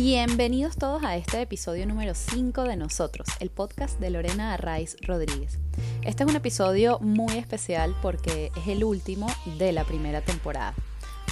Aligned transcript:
Bienvenidos 0.00 0.76
todos 0.76 1.02
a 1.02 1.16
este 1.16 1.42
episodio 1.42 1.84
número 1.84 2.14
5 2.14 2.62
de 2.62 2.76
Nosotros, 2.76 3.26
el 3.40 3.50
podcast 3.50 3.98
de 3.98 4.10
Lorena 4.10 4.54
Arraiz 4.54 4.96
Rodríguez. 5.00 5.58
Este 6.02 6.22
es 6.22 6.30
un 6.30 6.36
episodio 6.36 7.00
muy 7.00 7.36
especial 7.36 7.96
porque 8.00 8.52
es 8.56 8.68
el 8.68 8.84
último 8.84 9.26
de 9.58 9.72
la 9.72 9.82
primera 9.82 10.20
temporada. 10.20 10.72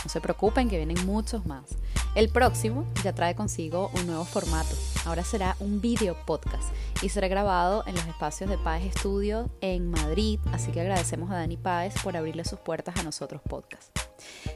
No 0.02 0.10
se 0.10 0.20
preocupen 0.20 0.68
que 0.68 0.78
vienen 0.78 1.06
muchos 1.06 1.46
más. 1.46 1.76
El 2.16 2.28
próximo 2.28 2.84
ya 3.04 3.14
trae 3.14 3.36
consigo 3.36 3.92
un 3.94 4.08
nuevo 4.08 4.24
formato. 4.24 4.74
Ahora 5.04 5.22
será 5.22 5.54
un 5.60 5.80
video 5.80 6.16
podcast 6.26 6.68
y 7.02 7.08
será 7.10 7.28
grabado 7.28 7.84
en 7.86 7.94
los 7.94 8.06
espacios 8.08 8.50
de 8.50 8.58
Páez 8.58 8.94
Studio 8.98 9.48
en 9.60 9.92
Madrid, 9.92 10.40
así 10.50 10.72
que 10.72 10.80
agradecemos 10.80 11.30
a 11.30 11.34
Dani 11.34 11.56
Páez 11.56 11.94
por 12.02 12.16
abrirle 12.16 12.44
sus 12.44 12.58
puertas 12.58 12.96
a 12.96 13.04
nosotros 13.04 13.40
podcast. 13.48 14.05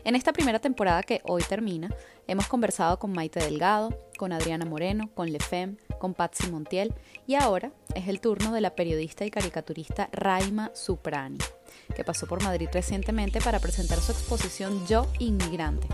En 0.05 0.17
esta 0.17 0.33
primera 0.33 0.59
temporada 0.59 1.03
que 1.03 1.21
hoy 1.25 1.43
termina, 1.43 1.95
hemos 2.27 2.47
conversado 2.47 2.99
con 2.99 3.13
Maite 3.13 3.41
Delgado, 3.41 3.97
con 4.17 4.33
Adriana 4.33 4.65
Moreno, 4.65 5.11
con 5.15 5.33
Lefem, 5.33 5.77
con 5.99 6.15
Patsy 6.15 6.51
Montiel 6.51 6.95
y 7.27 7.35
ahora 7.35 7.73
es 7.95 8.09
el 8.09 8.21
turno 8.21 8.53
de 8.53 8.61
la 8.61 8.75
periodista 8.75 9.25
y 9.25 9.31
caricaturista 9.31 10.09
Raima 10.13 10.71
Suprani, 10.75 11.39
que 11.95 12.05
pasó 12.05 12.27
por 12.27 12.43
Madrid 12.43 12.69
recientemente 12.73 13.41
para 13.41 13.61
presentar 13.61 13.99
su 14.01 14.13
exposición 14.13 14.87
Yo 14.87 15.07
Inmigrante 15.19 15.87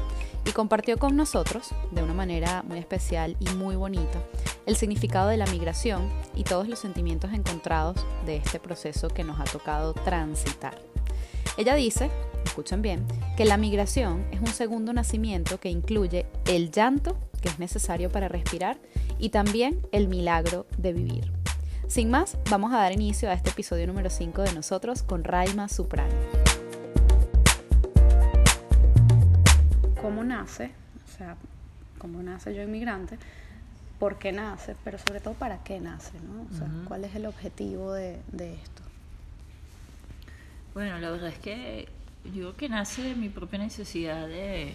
y 0.47 0.53
compartió 0.53 0.97
con 0.97 1.17
nosotros, 1.17 1.71
de 1.91 2.03
una 2.03 2.15
manera 2.15 2.63
muy 2.63 2.79
especial 2.79 3.37
y 3.41 3.49
muy 3.51 3.75
bonita, 3.75 4.23
el 4.65 4.77
significado 4.77 5.29
de 5.29 5.37
la 5.37 5.47
migración 5.47 6.09
y 6.35 6.45
todos 6.45 6.69
los 6.69 6.79
sentimientos 6.79 7.33
encontrados 7.33 8.07
de 8.25 8.37
este 8.37 8.61
proceso 8.61 9.09
que 9.09 9.25
nos 9.25 9.41
ha 9.41 9.45
tocado 9.45 9.93
transitar. 9.93 10.81
Ella 11.57 11.75
dice, 11.75 12.11
escuchen 12.47 12.83
bien, 12.83 13.07
que 13.37 13.45
la 13.45 13.57
migración 13.57 14.27
es 14.33 14.41
un 14.41 14.47
segundo 14.47 14.93
nacimiento 14.93 15.61
que 15.61 15.69
incluye 15.69 16.27
el 16.47 16.71
llanto 16.71 17.19
que 17.41 17.49
es 17.49 17.59
necesario 17.59 18.11
para 18.11 18.29
respirar 18.29 18.79
y 19.19 19.31
también 19.31 19.87
el 19.93 20.09
milagro 20.09 20.67
de 20.79 20.93
vivir. 20.93 21.33
Sin 21.87 22.11
más, 22.11 22.37
vamos 22.51 22.73
a 22.73 22.79
dar 22.79 22.93
inicio 22.93 23.31
a 23.31 23.35
este 23.35 23.51
episodio 23.51 23.87
número 23.87 24.11
5 24.11 24.43
de 24.43 24.53
nosotros 24.53 25.03
con 25.03 25.23
Raima 25.23 25.69
Suprano. 25.69 26.15
¿Cómo 30.03 30.25
nace? 30.25 30.73
O 31.07 31.17
sea, 31.17 31.37
¿cómo 31.99 32.23
nace 32.23 32.55
yo 32.55 32.63
inmigrante? 32.63 33.19
¿Por 33.99 34.19
qué 34.19 34.33
nace? 34.33 34.77
Pero 34.85 34.99
sobre 34.99 35.21
todo, 35.21 35.35
¿para 35.35 35.63
qué 35.63 35.81
nace? 35.81 36.13
¿no? 36.21 36.47
O 36.53 36.59
sea, 36.59 36.69
¿cuál 36.87 37.05
es 37.05 37.15
el 37.15 37.27
objetivo 37.27 37.93
de, 37.93 38.21
de 38.33 38.55
esto? 38.55 38.83
Bueno, 40.75 40.99
la 40.99 41.11
verdad 41.11 41.31
es 41.31 41.39
que 41.39 41.89
yo 42.27 42.33
creo 42.33 42.57
que 42.57 42.69
nace 42.69 43.03
de 43.03 43.15
mi 43.15 43.29
propia 43.29 43.59
necesidad 43.59 44.27
de, 44.27 44.75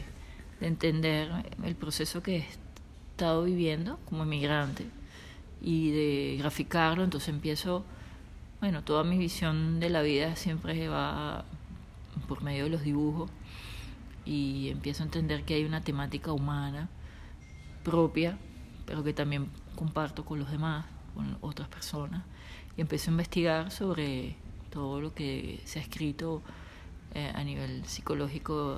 de 0.60 0.68
entender 0.68 1.30
el 1.64 1.76
proceso 1.76 2.22
que 2.24 2.38
he 2.38 2.48
estado 3.12 3.44
viviendo 3.44 4.00
como 4.06 4.24
inmigrante 4.24 4.86
y 5.62 5.92
de 5.92 6.38
graficarlo, 6.40 7.04
entonces 7.04 7.30
empiezo, 7.30 7.86
bueno, 8.60 8.84
toda 8.84 9.04
mi 9.04 9.18
visión 9.18 9.80
de 9.80 9.90
la 9.90 10.02
vida 10.02 10.36
siempre 10.36 10.88
va 10.88 11.46
por 12.28 12.42
medio 12.44 12.66
de 12.66 12.70
los 12.72 12.84
dibujos 12.84 13.30
y 14.26 14.70
empiezo 14.70 15.04
a 15.04 15.06
entender 15.06 15.44
que 15.44 15.56
hay 15.56 15.66
una 15.66 15.82
temática 15.82 16.32
humana 16.32 16.90
propia, 17.84 18.38
pero 18.86 19.04
que 19.04 19.14
también 19.14 19.50
comparto 19.76 20.26
con 20.26 20.40
los 20.40 20.52
demás, 20.52 20.86
con 21.14 21.38
otras 21.42 21.68
personas, 21.68 22.24
y 22.78 22.82
empiezo 22.82 23.10
a 23.10 23.14
investigar 23.14 23.72
sobre 23.72 24.36
todo 24.70 25.02
lo 25.02 25.14
que 25.14 25.62
se 25.66 25.80
ha 25.80 25.82
escrito 25.82 26.42
eh, 27.14 27.32
a 27.34 27.44
nivel 27.44 27.86
psicológico 27.86 28.78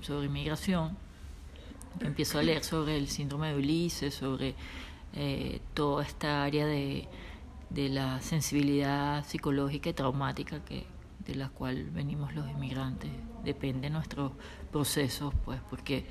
sobre 0.00 0.26
inmigración. 0.26 0.96
Empiezo 2.00 2.38
a 2.38 2.42
leer 2.42 2.64
sobre 2.64 2.96
el 2.96 3.08
síndrome 3.08 3.48
de 3.48 3.58
Ulises, 3.58 4.14
sobre 4.14 4.54
eh, 5.14 5.60
toda 5.74 6.02
esta 6.02 6.42
área 6.42 6.66
de, 6.66 7.06
de, 7.70 7.88
la 7.88 8.20
sensibilidad 8.20 9.24
psicológica 9.24 9.90
y 9.90 9.92
traumática 9.92 10.64
que, 10.64 10.86
de 11.24 11.34
la 11.36 11.48
cual 11.48 11.90
venimos 11.90 12.34
los 12.34 12.48
inmigrantes. 12.50 13.10
Depende 13.44 13.82
de 13.82 13.90
nuestros 13.90 14.32
procesos, 14.72 15.32
pues, 15.44 15.60
porque, 15.70 16.04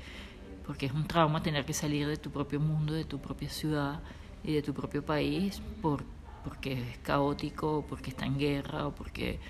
porque 0.66 0.86
es 0.86 0.92
un 0.92 1.06
trauma 1.06 1.42
tener 1.42 1.64
que 1.66 1.74
salir 1.74 2.08
de 2.08 2.16
tu 2.16 2.30
propio 2.30 2.60
mundo, 2.60 2.94
de 2.94 3.04
tu 3.04 3.20
propia 3.20 3.50
ciudad 3.50 4.00
y 4.42 4.54
de 4.54 4.62
tu 4.62 4.72
propio 4.72 5.04
país 5.04 5.60
por 5.82 6.04
porque 6.44 6.74
es 6.74 6.98
caótico, 6.98 7.84
porque 7.88 8.10
está 8.10 8.26
en 8.26 8.38
guerra 8.38 8.86
o 8.86 8.94
porque 8.94 9.40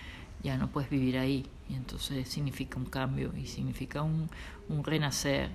ya 0.44 0.56
no 0.56 0.69
puedes 0.69 0.91
vivir 0.91 1.19
ahí. 1.19 1.47
Y 1.69 1.75
entonces 1.75 2.28
significa 2.28 2.78
un 2.78 2.84
cambio 2.84 3.32
y 3.37 3.47
significa 3.47 4.03
un, 4.03 4.28
un, 4.69 4.84
renacer. 4.84 5.50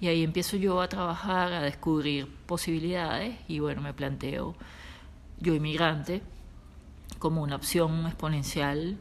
Y 0.00 0.08
ahí 0.08 0.24
empiezo 0.24 0.56
yo 0.56 0.80
a 0.80 0.88
trabajar, 0.88 1.52
a 1.52 1.60
descubrir 1.60 2.26
posibilidades 2.46 3.36
y 3.46 3.60
bueno, 3.60 3.82
me 3.82 3.92
planteo 3.92 4.56
yo 5.38 5.54
inmigrante 5.54 6.22
como 7.18 7.42
una 7.42 7.56
opción 7.56 8.06
exponencial 8.06 8.96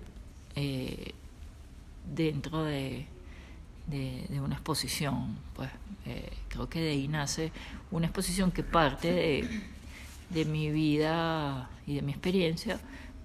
eh, 0.55 1.13
dentro 2.13 2.63
de, 2.65 3.07
de, 3.87 4.41
una 4.41 4.55
exposición. 4.55 5.37
Pues 5.55 5.69
eh, 6.05 6.29
creo 6.49 6.69
que 6.69 6.81
de 6.81 6.89
ahí 6.89 7.07
nace 7.07 7.53
una 7.89 8.07
exposición 8.07 8.51
que 8.51 8.63
parte 8.63 9.11
de 9.11 9.49
de 10.29 10.45
mi 10.45 10.71
vida 10.71 11.69
y 11.87 11.95
de 11.95 12.01
mi 12.01 12.11
experiencia, 12.11 12.79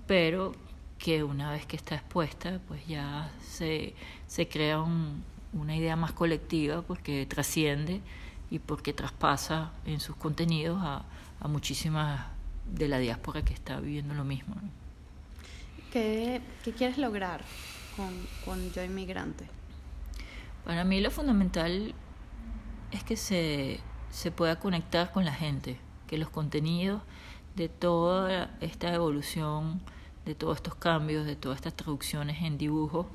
pero 0.07 0.55
que 0.99 1.25
una 1.25 1.51
vez 1.53 1.67
que 1.67 1.77
está 1.77 1.97
expuesta, 1.97 2.61
pues 2.69 2.87
ya 2.87 3.31
se, 3.43 3.95
se 4.27 4.49
crea 4.49 4.85
una 5.53 5.77
idea 5.77 5.97
más 5.97 6.13
colectiva 6.13 6.83
porque 6.83 7.27
trasciende 7.27 8.01
y 8.51 8.59
porque 8.59 8.93
traspasa 8.93 9.73
en 9.85 10.01
sus 10.01 10.17
contenidos 10.17 10.79
a, 10.83 11.05
a 11.41 11.49
muchísimas 11.49 12.27
de 12.67 12.89
la 12.89 12.99
diáspora 12.99 13.45
que 13.45 13.53
está 13.53 13.81
viviendo 13.81 14.15
lo 14.15 14.25
mismo. 14.25 14.55
¿Qué, 15.93 16.41
¿Qué, 16.65 16.73
quieres 16.73 16.99
lograr 16.99 17.43
con, 17.97 18.13
con 18.45 18.73
Yo 18.73 18.83
Inmigrante? 18.83 19.47
Para 20.65 20.85
mí 20.85 21.01
lo 21.01 21.11
fundamental 21.11 21.95
es 22.91 23.05
que 23.05 23.17
se, 23.17 23.81
se 24.11 24.31
pueda 24.31 24.59
conectar 24.59 25.13
con 25.13 25.25
la 25.25 25.35
gente, 25.35 25.79
que 26.07 26.17
los 26.17 26.31
contenidos 26.31 27.03
de 27.57 27.69
toda 27.69 28.57
esta 28.61 28.95
evolución, 28.95 29.81
de 30.25 30.35
todos 30.35 30.57
estos 30.57 30.75
cambios, 30.75 31.27
de 31.27 31.37
todas 31.37 31.57
estas 31.57 31.75
traducciones 31.75 32.43
en 32.43 32.59
dibujo, 32.59 33.09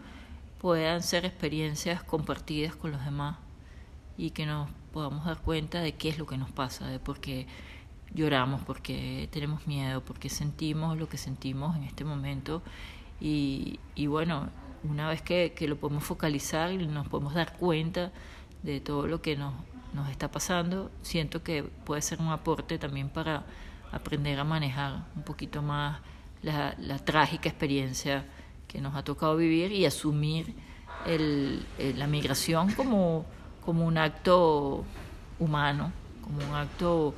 puedan 0.60 1.02
ser 1.02 1.26
experiencias 1.26 2.04
compartidas 2.04 2.76
con 2.76 2.92
los 2.92 3.04
demás 3.04 3.38
y 4.18 4.32
que 4.32 4.46
nos 4.46 4.70
podamos 4.92 5.26
dar 5.26 5.38
cuenta 5.40 5.82
de 5.82 5.94
qué 5.94 6.10
es 6.10 6.18
lo 6.18 6.26
que 6.26 6.38
nos 6.38 6.52
pasa, 6.52 6.88
de 6.88 7.00
por 7.00 7.20
qué 7.20 7.48
lloramos, 8.14 8.62
por 8.62 8.82
qué 8.82 9.30
tenemos 9.32 9.68
miedo, 9.68 10.02
por 10.02 10.20
qué 10.20 10.30
sentimos 10.30 10.98
lo 10.98 11.08
que 11.08 11.18
sentimos 11.18 11.76
en 11.78 11.84
este 11.84 12.04
momento. 12.04 12.62
Y, 13.22 13.80
bueno, 14.08 14.50
una 14.84 15.10
vez 15.10 15.22
que, 15.22 15.54
que, 15.56 15.68
lo 15.68 15.78
podemos 15.78 16.04
focalizar 16.04 16.72
y 16.72 16.78
nos 16.88 17.08
podemos 17.08 17.34
dar 17.34 17.58
cuenta 17.58 18.12
de 18.64 18.80
todo 18.80 19.08
lo 19.08 19.22
que 19.22 19.36
nos, 19.36 19.54
nos 19.94 20.10
está 20.10 20.32
pasando, 20.32 20.92
siento 21.02 21.44
que 21.44 21.64
puede 21.64 22.02
ser 22.02 22.20
un 22.20 22.30
aporte 22.30 22.78
también 22.78 23.10
para 23.10 23.44
aprender 23.92 24.40
a 24.40 24.44
manejar 24.44 25.06
un 25.16 25.24
poquito 25.24 25.62
más 25.62 26.00
la, 26.42 27.00
trágica 27.04 27.50
experiencia 27.50 28.26
que 28.68 28.82
nos 28.82 28.96
ha 28.96 29.04
tocado 29.04 29.36
vivir 29.36 29.72
y 29.72 29.86
asumir 29.86 30.54
el, 31.06 31.66
el, 31.78 31.98
la 32.00 32.08
migración 32.08 32.72
como, 32.74 33.26
como 33.66 33.86
un 33.86 33.98
acto 33.98 34.86
humano, 35.40 35.92
como 36.24 36.38
un 36.50 36.56
acto 36.56 37.14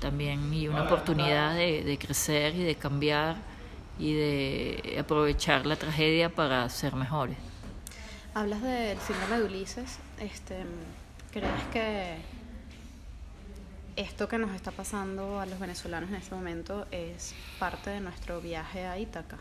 también 0.00 0.52
y 0.52 0.68
una 0.68 0.84
oportunidad 0.84 1.54
de, 1.54 1.82
de 1.82 1.98
crecer 1.98 2.54
y 2.54 2.62
de 2.62 2.74
cambiar 2.76 3.36
y 3.98 4.14
de 4.14 4.96
aprovechar 5.00 5.66
la 5.66 5.76
tragedia 5.76 6.28
para 6.28 6.68
ser 6.68 6.94
mejores. 6.94 7.36
Hablas 8.34 8.62
del 8.62 8.98
síndrome 9.00 9.38
de 9.38 9.44
Ulises, 9.44 9.98
este, 10.20 10.64
¿crees 11.32 11.64
que 11.72 12.16
esto 13.98 14.28
que 14.28 14.38
nos 14.38 14.54
está 14.54 14.70
pasando 14.70 15.40
a 15.40 15.46
los 15.46 15.58
venezolanos 15.58 16.08
en 16.10 16.16
este 16.16 16.32
momento 16.32 16.86
es 16.92 17.34
parte 17.58 17.90
de 17.90 18.00
nuestro 18.00 18.40
viaje 18.40 18.86
a 18.86 18.96
Ítaca. 18.96 19.38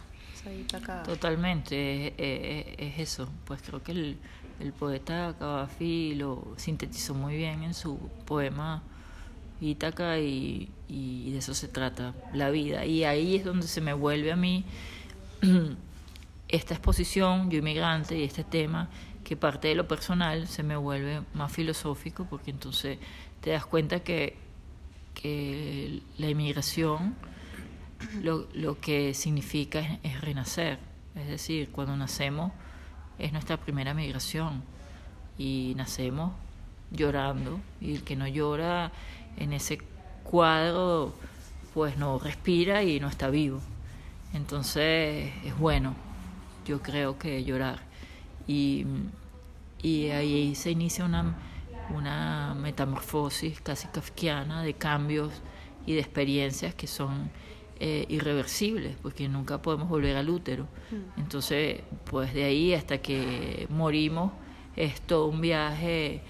Totalmente, 1.04 2.08
es, 2.08 2.14
es, 2.18 2.76
es, 2.80 3.00
eso. 3.00 3.30
Pues 3.46 3.62
creo 3.62 3.84
que 3.84 3.92
el, 3.92 4.18
el 4.60 4.74
poeta 4.74 5.36
Cavafi 5.38 6.16
lo 6.16 6.56
sintetizó 6.58 7.14
muy 7.14 7.38
bien 7.38 7.62
en 7.62 7.76
su 7.76 8.00
poema 8.26 8.82
Ítaca 9.62 10.18
y, 10.18 10.72
y 10.88 11.32
de 11.32 11.38
eso 11.38 11.54
se 11.54 11.68
trata, 11.68 12.16
la 12.34 12.50
vida. 12.50 12.84
Y 12.84 13.04
ahí 13.04 13.36
es 13.36 13.46
donde 13.46 13.68
se 13.68 13.80
me 13.80 13.94
vuelve 13.94 14.32
a 14.32 14.36
mí 14.36 14.66
esta 16.48 16.74
exposición, 16.74 17.52
yo 17.52 17.60
inmigrante, 17.60 18.18
y 18.18 18.24
este 18.24 18.44
tema 18.44 18.90
que 19.24 19.36
parte 19.36 19.68
de 19.68 19.76
lo 19.76 19.88
personal 19.88 20.48
se 20.48 20.64
me 20.64 20.78
vuelve 20.78 21.22
más 21.36 21.52
filosófico 21.52 22.26
porque 22.28 22.50
entonces 22.50 22.98
te 23.42 23.52
das 23.52 23.66
cuenta 23.66 24.00
que 24.00 24.47
que 25.20 26.02
la 26.20 26.30
inmigración 26.30 27.16
lo, 28.22 28.48
lo 28.54 28.80
que 28.80 29.14
significa 29.14 30.00
es, 30.04 30.22
renacer. 30.22 30.78
Es 31.16 31.28
decir, 31.28 31.70
cuando 31.72 31.98
nacemos 31.98 32.52
es 33.18 33.34
nuestra 33.34 33.58
primera 33.58 33.96
migración 33.96 34.62
y 35.38 35.74
nacemos 35.76 36.34
llorando 36.92 37.60
y 37.82 37.96
el 37.96 38.04
que 38.04 38.16
no 38.16 38.28
llora 38.28 38.92
en 39.38 39.54
ese 39.54 39.80
cuadro 40.24 41.16
pues 41.74 41.98
no 41.98 42.20
respira 42.20 42.84
y 42.84 43.00
no 43.00 43.08
está 43.08 43.30
vivo. 43.30 43.60
Entonces 44.34 45.32
es 45.44 45.58
bueno, 45.58 45.96
yo 46.68 46.82
creo 46.84 47.18
que 47.18 47.44
llorar. 47.44 47.80
Y, 48.48 48.86
y 49.82 50.10
ahí 50.10 50.54
se 50.54 50.72
inicia 50.72 51.06
una, 51.06 51.36
una 51.96 52.56
metamorfosis 52.56 53.62
casi 53.62 53.88
kafkiana 53.88 54.64
de 54.64 54.74
cambios 54.74 55.32
y 55.86 55.94
de 55.94 56.00
experiencias 56.00 56.76
que 56.76 56.88
son 56.88 57.30
eh, 57.80 58.06
irreversibles, 58.10 58.96
porque 59.02 59.30
nunca 59.30 59.62
podemos 59.62 59.88
volver 59.88 60.18
al 60.18 60.30
útero. 60.30 60.68
Mm. 60.92 61.20
Entonces, 61.20 61.82
pues 62.10 62.34
de 62.34 62.44
ahí 62.44 62.74
hasta 62.74 62.98
que 63.00 63.68
morimos 63.70 64.32
es 64.76 65.00
todo 65.02 65.28
un 65.28 65.42
viaje 65.42 66.22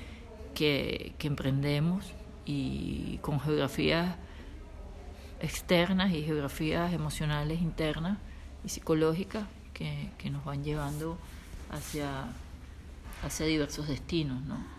que, 0.53 1.13
que 1.17 1.27
emprendemos 1.27 2.13
y 2.45 3.17
con 3.21 3.39
geografías 3.39 4.15
externas 5.39 6.13
y 6.13 6.23
geografías 6.23 6.93
emocionales 6.93 7.61
internas 7.61 8.17
y 8.65 8.69
psicológicas 8.69 9.45
que, 9.73 10.09
que 10.17 10.29
nos 10.29 10.43
van 10.43 10.63
llevando 10.63 11.17
hacia, 11.69 12.25
hacia 13.23 13.45
diversos 13.45 13.87
destinos. 13.87 14.41
¿no? 14.43 14.76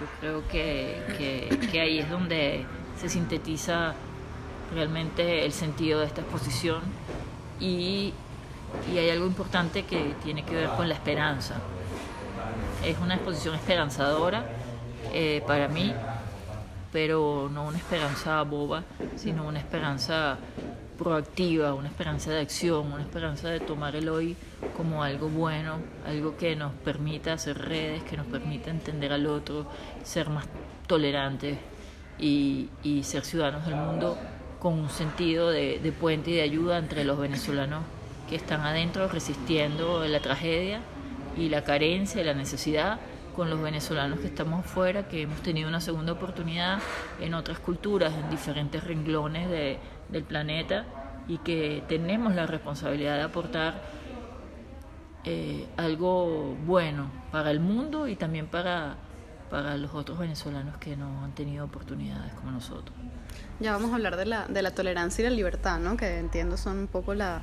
Yo 0.00 0.06
creo 0.20 0.48
que, 0.48 1.48
que, 1.70 1.80
ahí 1.80 1.98
es 1.98 2.08
donde 2.08 2.66
se 3.00 3.08
sintetiza 3.08 3.94
realmente 4.74 5.44
el 5.44 5.52
sentido 5.52 6.00
de 6.00 6.06
esta 6.06 6.20
exposición 6.20 6.82
y, 7.58 8.12
y, 8.92 8.98
hay 8.98 9.10
algo 9.10 9.26
importante 9.26 9.84
que 9.84 10.14
tiene 10.22 10.44
que 10.44 10.54
ver 10.54 10.68
con 10.70 10.88
la 10.88 10.94
esperanza. 10.94 11.56
Es 12.84 12.98
una 12.98 13.14
exposición 13.14 13.54
esperanzadora 13.56 14.44
eh, 15.12 15.42
para 15.46 15.68
mí, 15.68 15.92
pero 16.92 17.50
no 17.52 17.66
una 17.66 17.78
esperanza 17.78 18.42
boba, 18.42 18.84
sino 19.16 19.46
una 19.46 19.58
esperanza 19.58 20.38
proactiva, 20.98 21.74
una 21.74 21.88
esperanza 21.88 22.32
de 22.32 22.40
acción, 22.40 22.92
una 22.92 23.02
esperanza 23.02 23.48
de 23.48 23.60
tomar 23.60 23.94
el 23.96 24.08
hoy 24.08 24.36
como 24.76 25.02
algo 25.04 25.28
bueno, 25.28 25.76
algo 26.06 26.36
que 26.36 26.56
nos 26.56 26.72
permita 26.72 27.34
hacer 27.34 27.56
redes, 27.56 28.02
que 28.02 28.16
nos 28.16 28.26
permita 28.26 28.70
entender 28.70 29.12
al 29.12 29.26
otro, 29.26 29.66
ser 30.02 30.28
más 30.28 30.46
tolerantes 30.86 31.56
y, 32.18 32.68
y 32.82 33.04
ser 33.04 33.24
ciudadanos 33.24 33.64
del 33.64 33.76
mundo 33.76 34.18
con 34.58 34.74
un 34.74 34.90
sentido 34.90 35.50
de, 35.50 35.78
de, 35.78 35.92
puente 35.92 36.32
y 36.32 36.34
de 36.34 36.42
ayuda 36.42 36.78
entre 36.78 37.04
los 37.04 37.16
venezolanos 37.16 37.84
que 38.28 38.34
están 38.34 38.62
adentro 38.62 39.08
resistiendo 39.08 40.04
la 40.06 40.20
tragedia 40.20 40.80
y 41.36 41.48
la 41.48 41.62
carencia 41.62 42.20
y 42.20 42.24
la 42.24 42.34
necesidad 42.34 42.98
con 43.38 43.50
los 43.50 43.62
venezolanos 43.62 44.18
que 44.18 44.26
estamos 44.26 44.66
fuera, 44.66 45.06
que 45.06 45.22
hemos 45.22 45.40
tenido 45.42 45.68
una 45.68 45.80
segunda 45.80 46.10
oportunidad 46.10 46.80
en 47.20 47.34
otras 47.34 47.60
culturas, 47.60 48.12
en 48.12 48.28
diferentes 48.30 48.82
renglones 48.82 49.48
de, 49.48 49.78
del 50.08 50.24
planeta 50.24 50.86
y 51.28 51.38
que 51.38 51.84
tenemos 51.86 52.34
la 52.34 52.48
responsabilidad 52.48 53.14
de 53.14 53.22
aportar 53.22 53.80
eh, 55.22 55.68
algo 55.76 56.56
bueno 56.66 57.12
para 57.30 57.52
el 57.52 57.60
mundo 57.60 58.08
y 58.08 58.16
también 58.16 58.48
para, 58.48 58.96
para 59.50 59.76
los 59.76 59.94
otros 59.94 60.18
venezolanos 60.18 60.76
que 60.78 60.96
no 60.96 61.22
han 61.22 61.32
tenido 61.32 61.64
oportunidades 61.64 62.32
como 62.34 62.50
nosotros. 62.50 62.96
Ya 63.60 63.70
vamos 63.70 63.92
a 63.92 63.94
hablar 63.94 64.16
de 64.16 64.26
la, 64.26 64.48
de 64.48 64.62
la 64.62 64.72
tolerancia 64.72 65.24
y 65.24 65.30
la 65.30 65.36
libertad, 65.36 65.78
¿no? 65.78 65.96
que 65.96 66.18
entiendo 66.18 66.56
son 66.56 66.76
un 66.76 66.86
poco 66.88 67.14
la 67.14 67.42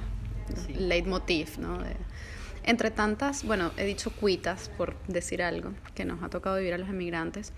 leitmotiv. 0.77 1.57
¿no? 1.57 1.77
De, 1.77 1.95
entre 2.65 2.91
tantas, 2.91 3.45
bueno, 3.45 3.71
he 3.77 3.85
dicho 3.85 4.11
cuitas, 4.11 4.69
por 4.77 4.95
decir 5.07 5.41
algo, 5.43 5.71
que 5.93 6.03
nos 6.03 6.21
ha 6.23 6.29
tocado 6.29 6.57
vivir 6.57 6.73
a 6.73 6.77
los 6.77 6.89
emigrantes, 6.89 7.53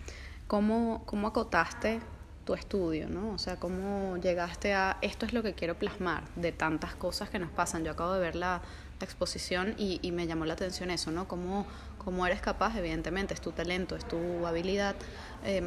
¿cómo, 0.47 1.03
cómo 1.05 1.27
acotaste 1.27 2.01
tu 2.45 2.53
estudio, 2.53 3.09
¿no? 3.09 3.31
O 3.31 3.37
sea, 3.37 3.57
cómo 3.57 4.17
llegaste 4.17 4.73
a 4.73 4.97
esto 5.01 5.25
es 5.25 5.33
lo 5.33 5.43
que 5.43 5.53
quiero 5.53 5.75
plasmar 5.75 6.23
de 6.35 6.51
tantas 6.51 6.95
cosas 6.95 7.29
que 7.29 7.39
nos 7.39 7.51
pasan. 7.51 7.83
Yo 7.83 7.91
acabo 7.91 8.13
de 8.13 8.19
ver 8.19 8.35
la, 8.35 8.61
exposición 8.99 9.75
y, 9.77 10.11
me 10.11 10.25
llamó 10.25 10.45
la 10.45 10.53
atención 10.53 10.89
eso, 10.89 11.11
¿no? 11.11 11.27
Cómo, 11.27 11.67
cómo 12.03 12.25
eres 12.25 12.41
capaz, 12.41 12.75
evidentemente, 12.77 13.35
es 13.35 13.41
tu 13.41 13.51
talento, 13.51 13.95
es 13.95 14.07
tu 14.07 14.47
habilidad. 14.47 14.95
Eh, 15.43 15.61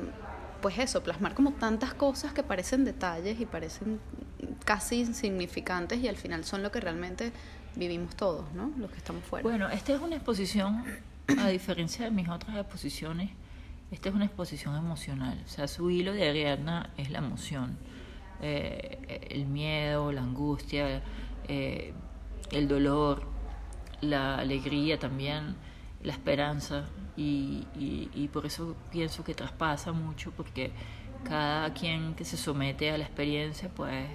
pues 0.60 0.78
eso, 0.78 1.02
plasmar 1.02 1.34
como 1.34 1.52
tantas 1.52 1.94
cosas 1.94 2.32
que 2.32 2.42
parecen 2.42 2.84
detalles 2.84 3.40
y 3.40 3.46
parecen 3.46 4.00
casi 4.64 5.00
insignificantes 5.00 6.00
y 6.00 6.08
al 6.08 6.16
final 6.16 6.44
son 6.44 6.62
lo 6.64 6.72
que 6.72 6.80
realmente 6.80 7.32
vivimos 7.76 8.16
todos, 8.16 8.52
¿no? 8.52 8.72
Los 8.78 8.90
que 8.90 8.98
estamos 8.98 9.22
fuera. 9.24 9.42
Bueno, 9.42 9.68
esta 9.68 9.94
es 9.94 10.00
una 10.00 10.16
exposición, 10.16 10.84
a 11.38 11.48
diferencia 11.48 12.04
de 12.04 12.10
mis 12.10 12.28
otras 12.28 12.56
exposiciones, 12.56 13.30
esta 13.90 14.08
es 14.08 14.14
una 14.14 14.26
exposición 14.26 14.76
emocional. 14.76 15.42
O 15.44 15.48
sea, 15.48 15.66
su 15.66 15.90
hilo 15.90 16.12
de 16.12 16.28
Ariadna 16.28 16.90
es 16.96 17.10
la 17.10 17.18
emoción, 17.18 17.76
eh, 18.40 19.26
el 19.30 19.46
miedo, 19.46 20.12
la 20.12 20.22
angustia, 20.22 21.02
eh, 21.48 21.92
el 22.52 22.68
dolor, 22.68 23.22
la 24.00 24.36
alegría 24.36 24.98
también, 24.98 25.56
la 26.02 26.12
esperanza 26.12 26.86
y, 27.16 28.28
por 28.32 28.46
eso 28.46 28.76
pienso 28.90 29.24
que 29.24 29.34
traspasa 29.34 29.92
mucho 29.92 30.30
porque 30.30 30.70
cada 31.24 31.72
quien 31.74 32.14
que 32.14 32.24
se 32.24 32.36
somete 32.36 32.90
a 32.90 32.96
la 32.96 33.04
experiencia 33.04 33.68
pues 33.68 34.08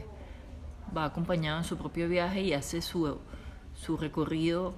va 0.96 1.06
acompañado 1.06 1.60
en 1.60 1.64
su 1.64 1.78
propio 1.78 2.10
viaje 2.10 2.42
y 2.42 2.54
hace 2.54 2.82
su, 2.82 3.20
su 3.76 3.98
recorrido 3.98 4.74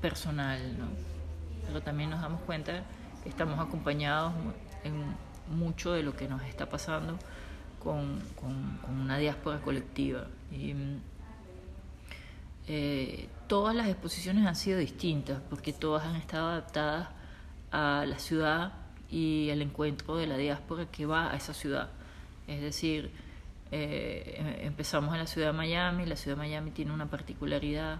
personal, 0.00 0.78
¿no? 0.78 0.86
Pero 1.66 1.82
también 1.82 2.10
nos 2.10 2.20
damos 2.20 2.40
cuenta 2.42 2.84
que 3.22 3.28
estamos 3.28 3.58
acompañados 3.58 4.32
en 4.84 5.04
mucho 5.50 5.92
de 5.92 6.02
lo 6.02 6.16
que 6.16 6.28
nos 6.28 6.42
está 6.42 6.68
pasando 6.68 7.18
con, 7.78 8.20
con, 8.40 8.80
una 8.88 9.18
diáspora 9.18 9.60
colectiva. 9.60 10.26
Y, 10.52 10.74
eh, 12.66 13.28
todas 13.48 13.74
las 13.74 13.88
exposiciones 13.88 14.46
han 14.46 14.54
sido 14.54 14.78
distintas 14.78 15.40
porque 15.50 15.72
todas 15.72 16.04
han 16.04 16.14
estado 16.14 16.50
adaptadas 16.50 17.08
a 17.72 18.04
la 18.06 18.18
ciudad 18.18 18.74
y 19.10 19.50
al 19.50 19.60
encuentro 19.60 20.16
de 20.16 20.28
la 20.28 20.36
diáspora 20.36 20.86
que 20.86 21.04
va 21.04 21.32
a 21.32 21.36
esa 21.36 21.52
ciudad. 21.52 21.90
Es 22.46 22.60
decir, 22.60 23.10
eh, 23.72 24.36
em, 24.38 24.66
empezamos 24.66 25.12
en 25.14 25.18
la 25.20 25.26
ciudad 25.26 25.48
de 25.48 25.52
Miami, 25.52 26.06
la 26.06 26.16
ciudad 26.16 26.36
de 26.36 26.42
Miami 26.42 26.70
tiene 26.70 26.92
una 26.92 27.06
particularidad 27.06 27.98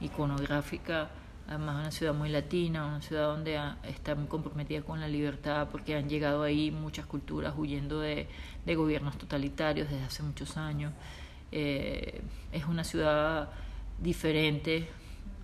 iconográfica, 0.00 1.10
además 1.48 1.76
una 1.80 1.90
ciudad 1.90 2.14
muy 2.14 2.28
latina, 2.28 2.86
una 2.86 3.02
ciudad 3.02 3.26
donde 3.26 3.58
está 3.84 4.14
muy 4.14 4.26
comprometida 4.26 4.82
con 4.82 5.00
la 5.00 5.08
libertad 5.08 5.68
porque 5.70 5.94
han 5.96 6.08
llegado 6.08 6.42
ahí 6.42 6.70
muchas 6.70 7.06
culturas 7.06 7.54
huyendo 7.56 8.00
de, 8.00 8.28
de 8.64 8.74
gobiernos 8.74 9.16
totalitarios 9.18 9.90
desde 9.90 10.04
hace 10.04 10.22
muchos 10.22 10.56
años. 10.56 10.92
Eh, 11.52 12.22
es 12.52 12.64
una 12.66 12.84
ciudad 12.84 13.50
diferente, 14.00 14.88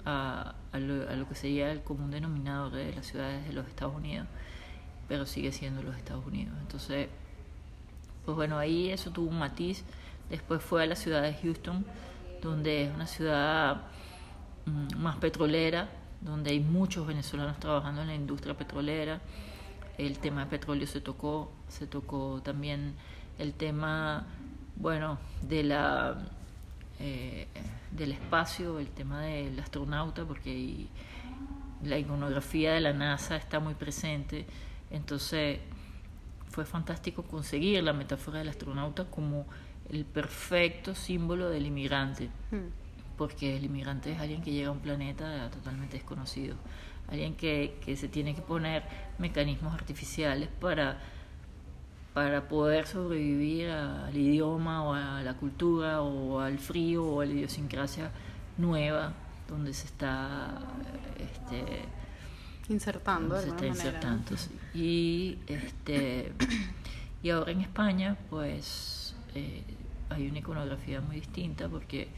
a, 0.04 0.54
a, 0.72 0.78
lo, 0.78 1.28
que 1.28 1.34
sería 1.34 1.70
el 1.70 1.82
común 1.82 2.10
denominador 2.10 2.72
de 2.72 2.92
las 2.92 3.06
ciudades 3.06 3.46
de 3.46 3.52
los 3.52 3.66
Estados 3.68 3.94
Unidos, 3.94 4.26
pero 5.08 5.26
sigue 5.26 5.52
siendo 5.52 5.82
los 5.82 5.96
Estados 5.96 6.26
Unidos. 6.26 6.54
Entonces, 6.60 7.08
pues 8.24 8.36
bueno, 8.36 8.58
ahí 8.58 8.90
eso 8.90 9.10
tuvo 9.10 9.30
un 9.30 9.38
matiz. 9.38 9.84
Después 10.30 10.62
fue 10.62 10.82
a 10.82 10.86
la 10.86 10.96
ciudad 10.96 11.22
de 11.22 11.34
Houston, 11.34 11.84
donde 12.40 12.84
es 12.84 12.94
una 12.94 13.06
ciudad 13.06 13.82
más 14.96 15.16
petrolera, 15.16 15.88
donde 16.20 16.50
hay 16.50 16.60
muchos 16.60 17.06
venezolanos 17.06 17.58
trabajando 17.58 18.02
en 18.02 18.08
la 18.08 18.14
industria 18.14 18.56
petrolera. 18.56 19.20
El 19.98 20.18
tema 20.18 20.44
de 20.44 20.50
petróleo 20.50 20.86
se 20.86 21.00
tocó, 21.00 21.52
se 21.68 21.86
tocó 21.86 22.40
también 22.42 22.94
el 23.38 23.54
tema, 23.54 24.26
bueno, 24.76 25.18
de 25.42 25.64
la 25.64 26.16
eh, 26.98 27.48
del 27.90 28.12
espacio, 28.12 28.78
el 28.78 28.88
tema 28.88 29.22
del 29.22 29.58
astronauta, 29.58 30.24
porque 30.24 30.86
la 31.82 31.98
iconografía 31.98 32.72
de 32.74 32.80
la 32.80 32.92
NASA 32.92 33.36
está 33.36 33.60
muy 33.60 33.74
presente. 33.74 34.46
Entonces 34.90 35.58
fue 36.48 36.64
fantástico 36.64 37.22
conseguir 37.22 37.82
la 37.82 37.92
metáfora 37.92 38.38
del 38.38 38.48
astronauta 38.48 39.04
como 39.06 39.46
el 39.90 40.04
perfecto 40.04 40.94
símbolo 40.94 41.50
del 41.50 41.66
inmigrante, 41.66 42.30
hmm. 42.50 42.81
Porque 43.22 43.56
el 43.56 43.64
inmigrante 43.64 44.10
es 44.10 44.18
alguien 44.18 44.42
que 44.42 44.50
llega 44.50 44.66
a 44.66 44.72
un 44.72 44.80
planeta 44.80 45.48
totalmente 45.50 45.96
desconocido, 45.96 46.56
alguien 47.08 47.36
que, 47.36 47.78
que 47.84 47.96
se 47.96 48.08
tiene 48.08 48.34
que 48.34 48.42
poner 48.42 48.82
mecanismos 49.18 49.72
artificiales 49.72 50.48
para 50.60 50.98
para 52.14 52.48
poder 52.48 52.88
sobrevivir 52.88 53.70
al 53.70 54.16
idioma 54.16 54.82
o 54.82 54.92
a 54.92 55.22
la 55.22 55.34
cultura 55.34 56.02
o 56.02 56.40
al 56.40 56.58
frío 56.58 57.04
o 57.04 57.20
a 57.20 57.24
la 57.24 57.32
idiosincrasia 57.32 58.10
nueva 58.58 59.12
donde 59.48 59.72
se 59.72 59.86
está 59.86 60.58
este, 61.16 61.84
insertando 62.68 63.40
se 63.40 63.48
está 63.50 63.66
insertando 63.66 64.34
y 64.74 65.38
este 65.46 66.32
y 67.22 67.30
ahora 67.30 67.52
en 67.52 67.60
España 67.60 68.16
pues 68.28 69.14
eh, 69.36 69.62
hay 70.10 70.26
una 70.26 70.40
iconografía 70.40 71.00
muy 71.00 71.16
distinta 71.16 71.68
porque 71.68 72.08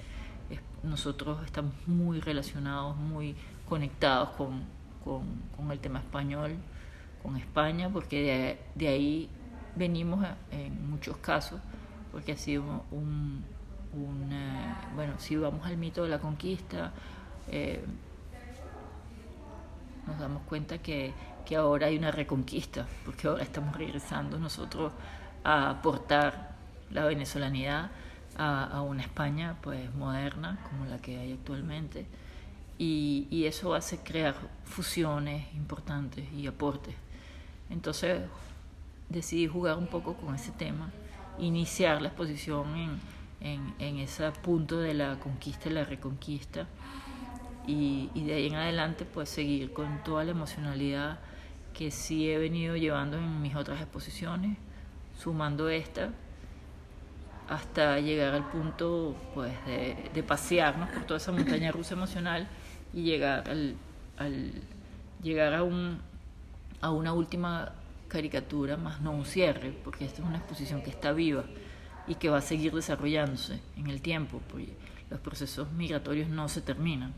nosotros 0.83 1.45
estamos 1.45 1.73
muy 1.87 2.21
relacionados 2.21 2.97
muy 2.97 3.35
conectados 3.69 4.31
con, 4.31 4.65
con, 5.05 5.71
el 5.71 5.79
tema 5.79 5.99
español 6.01 6.57
con 7.23 7.37
España 7.37 7.89
porque 7.91 8.59
de, 8.75 8.89
ahí 8.89 9.31
venimos 9.77 10.25
en 10.51 10.91
muchos 10.91 11.17
casos, 11.19 11.61
porque 12.13 12.33
ha 12.33 12.37
sido 12.37 12.85
un, 12.91 13.45
bueno, 14.95 15.15
si 15.19 15.37
vamos 15.37 15.67
al 15.67 15.77
mito 15.77 16.03
de 16.03 16.11
la 16.11 16.19
conquista, 16.19 16.93
eh, 17.49 17.85
nos 20.07 20.19
damos 20.19 20.43
cuenta 20.43 20.79
que, 20.79 21.13
que 21.45 21.57
ahora 21.57 21.87
hay 21.87 21.97
una 21.97 22.11
reconquista, 22.11 22.87
porque 23.05 23.29
ahora 23.29 23.43
estamos 23.43 23.77
regresando 23.77 24.39
nosotros 24.39 24.93
a 25.43 25.71
aportar 25.71 26.55
la 26.91 27.05
venezolanidad 27.05 27.91
a, 28.37 28.81
una 28.83 29.03
España 29.03 29.57
pues 29.63 29.95
moderna 29.95 30.59
como 30.69 30.85
la 30.87 30.99
que 30.99 31.19
hay 31.19 31.33
actualmente 31.33 32.07
y, 32.79 33.29
y, 33.31 33.45
eso 33.45 33.75
hace 33.75 33.99
crear 33.99 34.35
fusiones 34.65 35.47
importantes 35.55 36.25
y 36.33 36.47
aportes. 36.47 36.95
Entonces 37.71 38.23
decidí 39.09 39.47
jugar 39.47 39.79
un 39.79 39.87
poco 39.87 40.15
con 40.15 40.35
ese 40.35 40.51
tema, 40.53 40.91
iniciar 41.39 42.03
la 42.03 42.09
exposición 42.09 42.77
en, 42.77 43.01
en, 43.41 43.75
en 43.79 43.99
ese 43.99 44.29
punto 44.33 44.79
de 44.79 44.95
la 44.95 45.21
conquista 45.21 45.69
y 45.69 45.73
la 45.73 45.85
reconquista 45.85 46.67
y, 47.67 48.11
y, 48.15 48.25
de 48.25 48.35
ahí 48.35 48.47
en 48.49 48.57
adelante 48.57 49.05
pues 49.05 49.29
seguir 49.29 49.73
con 49.73 50.03
toda 50.03 50.25
la 50.25 50.33
emocionalidad 50.33 51.19
que 51.73 51.91
sí 51.91 52.31
he 52.31 52.39
venido 52.39 52.77
llevando 52.77 53.17
en 53.17 53.43
mis 53.43 53.57
otras 53.57 53.81
exposiciones, 53.81 54.57
sumando 55.19 55.69
esta 55.69 56.11
hasta 57.49 58.01
llegar 58.01 58.35
al 58.35 58.49
punto 58.51 59.15
pues 59.35 59.53
de, 59.67 60.23
pasearnos 60.23 60.89
por 60.91 61.05
toda 61.05 61.19
esa 61.19 61.33
montaña 61.33 61.73
rusa 61.73 61.95
emocional 61.95 62.49
y 62.93 63.03
llegar 63.03 63.49
al, 63.49 63.77
al 64.17 64.53
llegar 65.23 65.55
a 65.55 65.63
un 65.63 66.01
a 66.81 66.91
una 66.91 67.13
última 67.13 67.73
caricatura 68.09 68.77
más 68.77 69.01
no 69.01 69.13
un 69.13 69.25
cierre 69.25 69.73
porque 69.85 70.05
esta 70.05 70.23
es 70.23 70.29
una 70.29 70.39
exposición 70.39 70.83
que 70.83 70.91
está 70.91 71.13
viva 71.13 71.45
y 72.07 72.15
que 72.17 72.29
va 72.31 72.39
a 72.39 72.43
seguir 72.43 72.75
desarrollándose 72.75 73.61
en 73.77 73.89
el 73.89 74.01
tiempo 74.01 74.41
porque 74.51 74.77
los 75.11 75.21
procesos 75.21 75.71
migratorios 75.73 76.29
no 76.29 76.49
se 76.49 76.61
terminan 76.61 77.13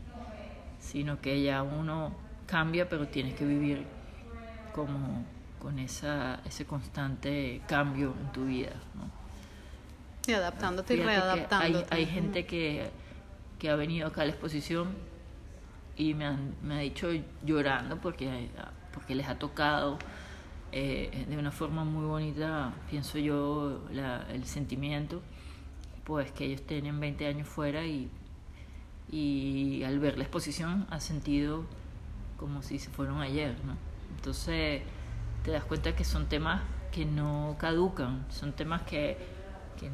sino 0.79 1.21
que 1.21 1.41
ya 1.41 1.63
uno 1.63 2.13
cambia 2.45 2.89
pero 2.89 3.07
tienes 3.07 3.33
que 3.33 3.45
vivir 3.45 3.85
como 4.73 5.25
con 5.59 5.79
esa, 5.79 6.41
ese 6.45 6.65
constante 6.65 7.61
cambio 7.67 8.13
en 8.21 8.31
tu 8.31 8.45
vida 8.45 8.73
¿no? 8.95 9.26
Y 10.27 10.33
adaptándote 10.33 10.95
y 10.95 10.97
readaptándote 10.97 11.93
hay, 11.93 12.01
hay 12.01 12.05
gente 12.05 12.45
que, 12.45 12.89
que 13.59 13.69
ha 13.69 13.75
venido 13.75 14.07
acá 14.07 14.21
a 14.21 14.25
la 14.25 14.31
exposición 14.31 14.89
y 15.95 16.13
me, 16.13 16.25
han, 16.25 16.55
me 16.61 16.75
ha 16.75 16.79
dicho 16.79 17.09
llorando 17.43 17.99
porque, 17.99 18.49
porque 18.93 19.15
les 19.15 19.27
ha 19.27 19.39
tocado 19.39 19.97
eh, 20.71 21.25
de 21.27 21.37
una 21.37 21.51
forma 21.51 21.83
muy 21.83 22.05
bonita, 22.05 22.73
pienso 22.89 23.17
yo, 23.17 23.85
la, 23.91 24.25
el 24.31 24.45
sentimiento, 24.45 25.21
pues 26.03 26.31
que 26.31 26.45
ellos 26.45 26.61
tienen 26.63 26.99
20 26.99 27.25
años 27.25 27.47
fuera 27.47 27.85
y, 27.85 28.09
y 29.09 29.83
al 29.83 29.99
ver 29.99 30.17
la 30.17 30.23
exposición 30.23 30.85
ha 30.89 30.99
sentido 30.99 31.65
como 32.37 32.61
si 32.61 32.79
se 32.79 32.89
fueron 32.89 33.21
ayer, 33.21 33.55
¿no? 33.65 33.75
Entonces 34.15 34.83
te 35.43 35.51
das 35.51 35.63
cuenta 35.63 35.95
que 35.95 36.03
son 36.03 36.27
temas 36.27 36.61
que 36.91 37.05
no 37.05 37.55
caducan, 37.59 38.25
son 38.29 38.53
temas 38.53 38.83
que, 38.83 39.17
que, 39.79 39.89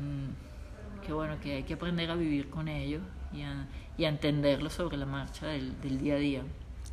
que 1.05 1.13
bueno, 1.13 1.39
que 1.39 1.55
hay 1.55 1.63
que 1.63 1.73
aprender 1.75 2.09
a 2.09 2.15
vivir 2.15 2.49
con 2.49 2.67
ellos 2.67 3.01
y 3.31 3.41
a, 3.41 3.67
y 3.97 4.05
a 4.05 4.09
entenderlos 4.09 4.73
sobre 4.73 4.97
la 4.97 5.05
marcha 5.05 5.47
del, 5.47 5.79
del, 5.81 5.99
día 5.99 6.15
a 6.15 6.17
día. 6.17 6.43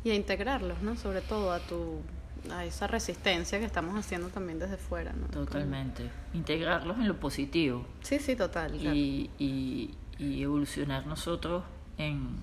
Y 0.03 0.11
a 0.11 0.15
integrarlos, 0.15 0.81
¿no? 0.81 0.95
Sobre 0.95 1.21
todo 1.21 1.51
a 1.51 1.59
tu 1.59 2.01
a 2.49 2.65
esa 2.65 2.87
resistencia 2.87 3.59
que 3.59 3.65
estamos 3.65 3.95
haciendo 3.95 4.29
también 4.29 4.57
desde 4.57 4.77
fuera, 4.77 5.13
¿no? 5.13 5.27
Totalmente. 5.27 6.09
Integrarlos 6.33 6.97
en 6.97 7.07
lo 7.07 7.19
positivo. 7.19 7.85
Sí, 8.01 8.17
sí, 8.19 8.35
total. 8.35 8.75
Y, 8.75 9.29
y, 9.37 9.93
y 10.17 10.41
evolucionar 10.41 11.05
nosotros 11.05 11.63
en, 11.97 12.37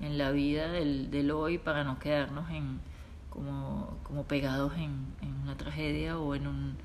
en 0.00 0.18
la 0.18 0.32
vida 0.32 0.68
del, 0.68 1.10
del, 1.10 1.30
hoy 1.30 1.58
para 1.58 1.84
no 1.84 1.98
quedarnos 1.98 2.50
en 2.50 2.80
como, 3.30 3.98
como 4.02 4.24
pegados 4.24 4.72
en, 4.74 5.06
en 5.20 5.34
una 5.42 5.56
tragedia 5.56 6.18
o 6.18 6.34
en, 6.34 6.46
un, 6.46 6.76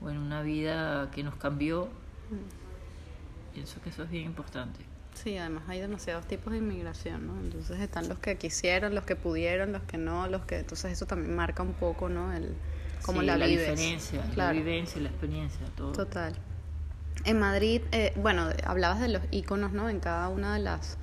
o 0.00 0.08
en 0.08 0.18
una 0.18 0.42
vida 0.42 1.10
que 1.10 1.22
nos 1.22 1.34
cambió. 1.34 1.88
Mm. 2.30 3.54
Pienso 3.54 3.80
que 3.80 3.90
eso 3.90 4.02
es 4.02 4.10
bien 4.10 4.24
importante. 4.24 4.84
Sí, 5.14 5.38
además 5.38 5.64
hay 5.68 5.80
demasiados 5.80 6.26
tipos 6.26 6.52
de 6.52 6.58
inmigración, 6.58 7.26
¿no? 7.26 7.40
Entonces 7.40 7.80
están 7.80 8.06
los 8.08 8.18
que 8.18 8.36
quisieron, 8.36 8.94
los 8.94 9.04
que 9.04 9.16
pudieron, 9.16 9.72
los 9.72 9.82
que 9.84 9.96
no, 9.96 10.28
los 10.28 10.44
que... 10.44 10.58
Entonces 10.58 10.92
eso 10.92 11.06
también 11.06 11.34
marca 11.34 11.62
un 11.62 11.72
poco, 11.72 12.10
¿no? 12.10 12.34
El, 12.34 12.54
como 13.02 13.20
sí, 13.20 13.26
la, 13.26 13.38
la 13.38 13.46
vives. 13.46 13.70
diferencia, 13.70 14.20
claro. 14.34 14.52
la 14.52 14.62
vivencia, 14.62 15.00
la 15.00 15.08
experiencia, 15.08 15.66
todo. 15.74 15.92
Total. 15.92 16.34
En 17.24 17.40
Madrid, 17.40 17.80
eh, 17.92 18.12
bueno, 18.16 18.48
hablabas 18.64 19.00
de 19.00 19.08
los 19.08 19.22
íconos, 19.30 19.72
¿no? 19.72 19.88
En 19.88 20.00
cada 20.00 20.28
una 20.28 20.52
de 20.54 20.60
las, 20.60 20.98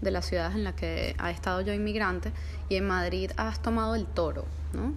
de 0.00 0.10
las 0.12 0.24
ciudades 0.24 0.56
en 0.56 0.64
las 0.64 0.74
que 0.74 1.14
ha 1.18 1.30
estado 1.30 1.60
yo 1.60 1.74
inmigrante, 1.74 2.32
y 2.70 2.76
en 2.76 2.86
Madrid 2.86 3.32
has 3.36 3.60
tomado 3.60 3.96
el 3.96 4.06
toro, 4.06 4.46
¿no? 4.72 4.94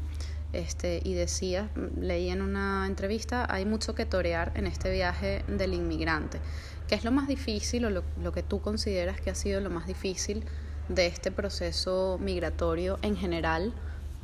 Este, 0.53 1.01
y 1.03 1.13
decías, 1.13 1.69
leí 1.99 2.29
en 2.29 2.41
una 2.41 2.85
entrevista, 2.85 3.45
hay 3.49 3.65
mucho 3.65 3.95
que 3.95 4.05
torear 4.05 4.51
en 4.55 4.67
este 4.67 4.91
viaje 4.91 5.43
del 5.47 5.73
inmigrante. 5.73 6.39
¿Qué 6.89 6.95
es 6.95 7.05
lo 7.05 7.11
más 7.11 7.29
difícil 7.29 7.85
o 7.85 7.89
lo, 7.89 8.31
que 8.33 8.43
tú 8.43 8.59
consideras 8.59 9.21
que 9.21 9.29
ha 9.29 9.35
sido 9.35 9.61
lo 9.61 9.69
más 9.69 9.87
difícil 9.87 10.43
de 10.89 11.07
este 11.07 11.31
proceso 11.31 12.17
migratorio 12.21 12.99
en 13.01 13.15
general? 13.15 13.73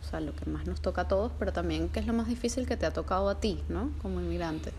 O 0.01 0.09
sea, 0.09 0.19
lo 0.19 0.35
que 0.35 0.49
más 0.49 0.67
nos 0.67 0.81
toca 0.81 1.03
a 1.03 1.07
todos, 1.07 1.31
pero 1.39 1.53
también 1.53 1.87
qué 1.87 2.01
es 2.01 2.07
lo 2.07 2.13
más 2.13 2.27
difícil 2.27 2.67
que 2.67 2.75
te 2.75 2.85
ha 2.85 2.91
tocado 2.91 3.29
a 3.29 3.39
ti, 3.39 3.63
¿no? 3.69 3.91
Como 4.01 4.19
inmigrante. 4.19 4.71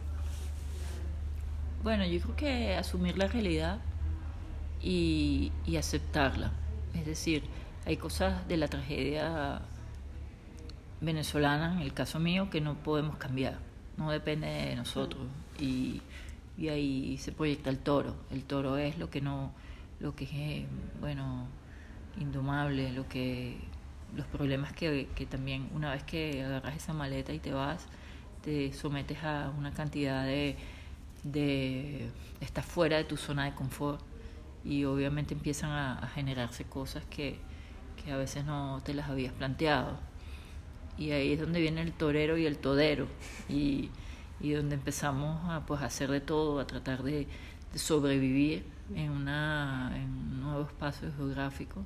Bueno, 1.83 2.05
yo 2.05 2.21
creo 2.21 2.37
que 2.37 2.75
asumir 2.75 3.17
la 3.17 3.27
realidad 3.27 3.79
y 4.83 5.51
aceptarla. 5.79 6.53
Es 6.95 7.07
decir, 7.07 7.43
hay 7.87 7.97
cosas 7.97 8.47
de 8.49 8.59
la 8.59 8.69
tragedia 8.69 9.63
venezolana, 11.01 11.75
en 11.75 11.81
el 11.81 11.93
caso 11.93 12.19
mío, 12.19 12.51
que 12.51 12.61
no 12.61 12.75
podemos 12.75 13.17
cambiar. 13.17 13.59
No 13.97 14.11
depende 14.11 14.47
de 14.47 14.77
nosotros. 14.77 15.27
Y 15.59 16.03
y 16.59 16.69
ahí 16.69 17.17
se 17.19 17.33
proyecta 17.33 17.71
el 17.71 17.79
toro. 17.79 18.17
El 18.31 18.43
toro 18.45 18.77
es 18.77 18.99
lo 18.99 19.09
que 19.11 19.21
no, 19.21 19.53
lo 20.01 20.15
que 20.17 20.25
es, 20.25 20.67
bueno, 21.01 21.47
indomable, 22.19 22.93
lo 22.93 23.09
que, 23.09 23.59
los 24.17 24.27
problemas 24.27 24.73
que, 24.73 25.09
que 25.15 25.25
también 25.25 25.71
una 25.73 25.93
vez 25.93 26.03
que 26.03 26.43
agarras 26.43 26.77
esa 26.77 26.93
maleta 26.93 27.33
y 27.33 27.39
te 27.39 27.53
vas, 27.53 27.87
te 28.43 28.73
sometes 28.73 29.23
a 29.23 29.53
una 29.57 29.73
cantidad 29.73 30.25
de, 30.25 30.57
de 31.23 32.11
estás 32.41 32.67
fuera 32.67 32.97
de 32.97 33.05
tu 33.05 33.17
zona 33.17 33.45
de 33.45 33.55
confort 33.55 34.01
y 34.65 34.85
obviamente 34.85 35.35
empiezan 35.35 35.71
a, 35.71 35.99
a 35.99 36.09
generarse 36.09 36.65
cosas 36.65 37.05
que, 37.05 37.39
que 38.03 38.11
a 38.11 38.17
veces 38.17 38.45
no 38.45 38.83
te 38.85 38.95
las 38.95 39.09
habías 39.09 39.33
planteado. 39.33 40.08
Y 40.99 41.13
ahí 41.13 41.33
es 41.33 41.41
donde 41.41 41.61
viene 41.61 41.83
el 41.83 41.93
torero 41.93 42.37
y 42.37 42.47
el 42.47 42.59
todero. 42.59 43.07
Y, 43.49 43.91
y 44.41 44.53
donde 44.53 44.75
empezamos 44.75 45.49
a 45.51 45.65
pues, 45.67 45.83
hacer 45.83 46.11
de 46.11 46.21
todo, 46.21 46.59
a 46.61 46.67
tratar 46.67 47.03
de, 47.03 47.27
de 47.73 47.79
sobrevivir 47.79 48.65
en, 48.95 49.11
una, 49.11 49.93
en 49.95 50.05
un 50.05 50.41
nuevo 50.41 50.63
espacio 50.63 51.11
geográfico 51.17 51.85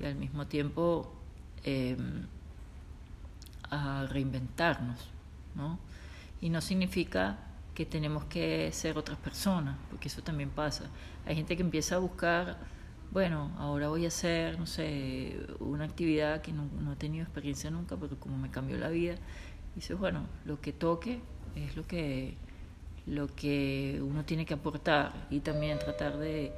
y 0.00 0.04
al 0.04 0.14
mismo 0.16 0.46
tiempo 0.46 1.12
eh, 1.64 1.96
a 3.70 4.06
reinventarnos, 4.06 4.98
¿no? 5.54 5.78
Y 6.40 6.50
no 6.50 6.60
significa 6.60 7.38
que 7.74 7.86
tenemos 7.86 8.24
que 8.24 8.70
ser 8.72 8.98
otras 8.98 9.18
personas, 9.18 9.76
porque 9.90 10.08
eso 10.08 10.22
también 10.22 10.50
pasa. 10.50 10.84
Hay 11.26 11.36
gente 11.36 11.56
que 11.56 11.62
empieza 11.62 11.96
a 11.96 11.98
buscar, 11.98 12.58
bueno, 13.10 13.54
ahora 13.58 13.88
voy 13.88 14.04
a 14.04 14.08
hacer, 14.08 14.58
no 14.58 14.66
sé, 14.66 15.36
una 15.60 15.84
actividad 15.84 16.42
que 16.42 16.52
no, 16.52 16.68
no 16.80 16.94
he 16.94 16.96
tenido 16.96 17.24
experiencia 17.24 17.70
nunca, 17.70 17.96
pero 17.96 18.18
como 18.18 18.36
me 18.36 18.50
cambió 18.50 18.76
la 18.76 18.88
vida, 18.88 19.16
dices, 19.74 19.98
bueno, 19.98 20.26
lo 20.44 20.60
que 20.60 20.72
toque 20.72 21.20
es 21.54 21.76
lo 21.76 21.84
que, 21.84 22.36
lo 23.06 23.28
que 23.28 24.00
uno 24.02 24.24
tiene 24.24 24.46
que 24.46 24.54
aportar 24.54 25.12
y 25.30 25.40
también 25.40 25.78
tratar 25.78 26.18
de, 26.18 26.52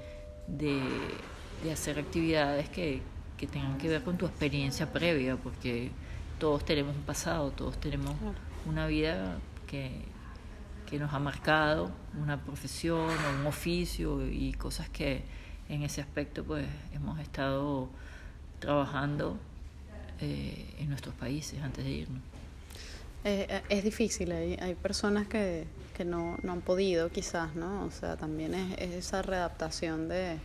de, 0.46 0.80
de 1.62 1.72
hacer 1.72 1.98
actividades 1.98 2.68
que, 2.68 3.02
que, 3.36 3.46
tengan 3.46 3.78
que 3.78 3.88
ver 3.88 4.02
con 4.02 4.16
tu 4.16 4.26
experiencia 4.26 4.92
previa, 4.92 5.36
porque 5.36 5.90
todos 6.38 6.64
tenemos 6.64 6.96
un 6.96 7.02
pasado, 7.02 7.50
todos 7.50 7.78
tenemos 7.78 8.14
una 8.66 8.86
vida 8.86 9.38
que, 9.66 10.02
que 10.88 10.98
nos 10.98 11.12
ha 11.12 11.18
marcado, 11.18 11.90
una 12.18 12.40
profesión 12.42 13.10
o 13.10 13.40
un 13.40 13.46
oficio 13.46 14.26
y 14.26 14.52
cosas 14.54 14.88
que 14.88 15.24
en 15.68 15.82
ese 15.82 16.00
aspecto 16.00 16.44
pues 16.44 16.66
hemos 16.92 17.18
estado 17.20 17.88
trabajando 18.58 19.38
eh, 20.20 20.74
en 20.78 20.88
nuestros 20.88 21.14
países 21.14 21.60
antes 21.62 21.84
de 21.84 21.90
irnos. 21.90 22.22
Eh, 23.24 23.62
es 23.68 23.82
difícil, 23.82 24.30
hay, 24.32 24.54
hay 24.60 24.74
personas 24.74 25.26
que, 25.26 25.66
que 25.96 26.04
no, 26.04 26.38
no, 26.42 26.52
han 26.52 26.60
podido 26.60 27.10
quizás, 27.10 27.54
¿no? 27.56 27.84
O 27.84 27.90
sea, 27.90 28.16
también 28.16 28.54
es, 28.54 28.78
es, 28.78 28.94
esa 28.94 29.22
readaptación 29.22 30.08
de... 30.08 30.38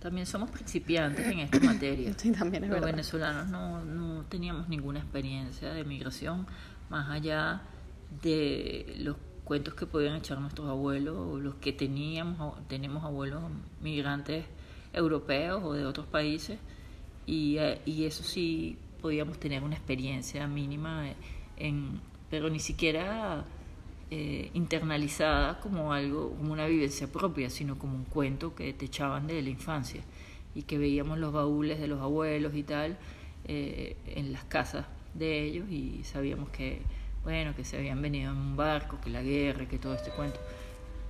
También 0.00 0.26
somos 0.26 0.50
principiantes 0.50 1.26
en 1.26 1.40
esta 1.40 1.60
materia. 1.60 2.12
sí, 2.18 2.32
también 2.32 2.64
es 2.64 2.70
Los 2.70 2.80
verdad. 2.80 2.92
venezolanos 2.92 3.48
no, 3.48 3.84
no 3.84 4.24
teníamos 4.24 4.68
ninguna 4.68 4.98
experiencia 4.98 5.72
de 5.72 5.84
migración 5.84 6.46
más 6.90 7.08
allá 7.08 7.62
de 8.22 8.94
los 8.98 9.16
cuentos 9.48 9.72
que 9.72 9.86
podían 9.86 10.14
echar 10.16 10.38
nuestros 10.40 10.68
abuelos 10.68 11.16
o 11.16 11.38
los 11.38 11.54
que 11.54 11.72
teníamos, 11.72 12.54
tenemos 12.68 13.02
abuelos 13.02 13.42
migrantes 13.80 14.44
europeos 14.92 15.62
o 15.64 15.72
de 15.72 15.86
otros 15.86 16.06
países. 16.06 16.58
Y, 17.24 17.56
eh, 17.56 17.80
y 17.86 18.04
eso 18.04 18.22
sí 18.24 18.76
podíamos 19.00 19.40
tener 19.40 19.64
una 19.64 19.74
experiencia 19.74 20.46
mínima 20.46 21.06
en, 21.56 21.98
pero 22.28 22.50
ni 22.50 22.58
siquiera 22.58 23.46
eh, 24.10 24.50
internalizada 24.52 25.60
como 25.60 25.94
algo, 25.94 26.34
como 26.36 26.52
una 26.52 26.66
vivencia 26.66 27.10
propia, 27.10 27.48
sino 27.48 27.78
como 27.78 27.96
un 27.96 28.04
cuento 28.04 28.54
que 28.54 28.74
te 28.74 28.84
echaban 28.84 29.26
de 29.26 29.40
la 29.40 29.48
infancia 29.48 30.02
y 30.54 30.64
que 30.64 30.76
veíamos 30.76 31.18
los 31.18 31.32
baúles 31.32 31.80
de 31.80 31.88
los 31.88 32.02
abuelos 32.02 32.54
y 32.54 32.64
tal 32.64 32.98
eh, 33.46 33.96
en 34.06 34.30
las 34.34 34.44
casas 34.44 34.84
de 35.14 35.42
ellos 35.42 35.70
y 35.70 36.04
sabíamos 36.04 36.50
que, 36.50 36.82
bueno, 37.24 37.54
que 37.54 37.64
se 37.64 37.76
habían 37.76 38.00
venido 38.00 38.32
en 38.32 38.38
un 38.38 38.56
barco, 38.56 38.98
que 39.02 39.10
la 39.10 39.22
guerra, 39.22 39.66
que 39.66 39.78
todo 39.78 39.94
este 39.94 40.10
cuento 40.10 40.40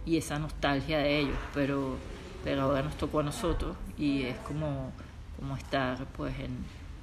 y 0.06 0.16
esa 0.16 0.38
nostalgia 0.38 0.98
de 0.98 1.20
ellos, 1.20 1.36
pero, 1.52 1.96
pero 2.42 2.62
ahora 2.62 2.82
nos 2.82 2.96
tocó 2.96 3.20
a 3.20 3.22
nosotros 3.22 3.76
y 3.98 4.22
es 4.22 4.36
como, 4.38 4.92
como 5.38 5.56
estar 5.56 6.06
pues 6.16 6.34
en, 6.38 6.56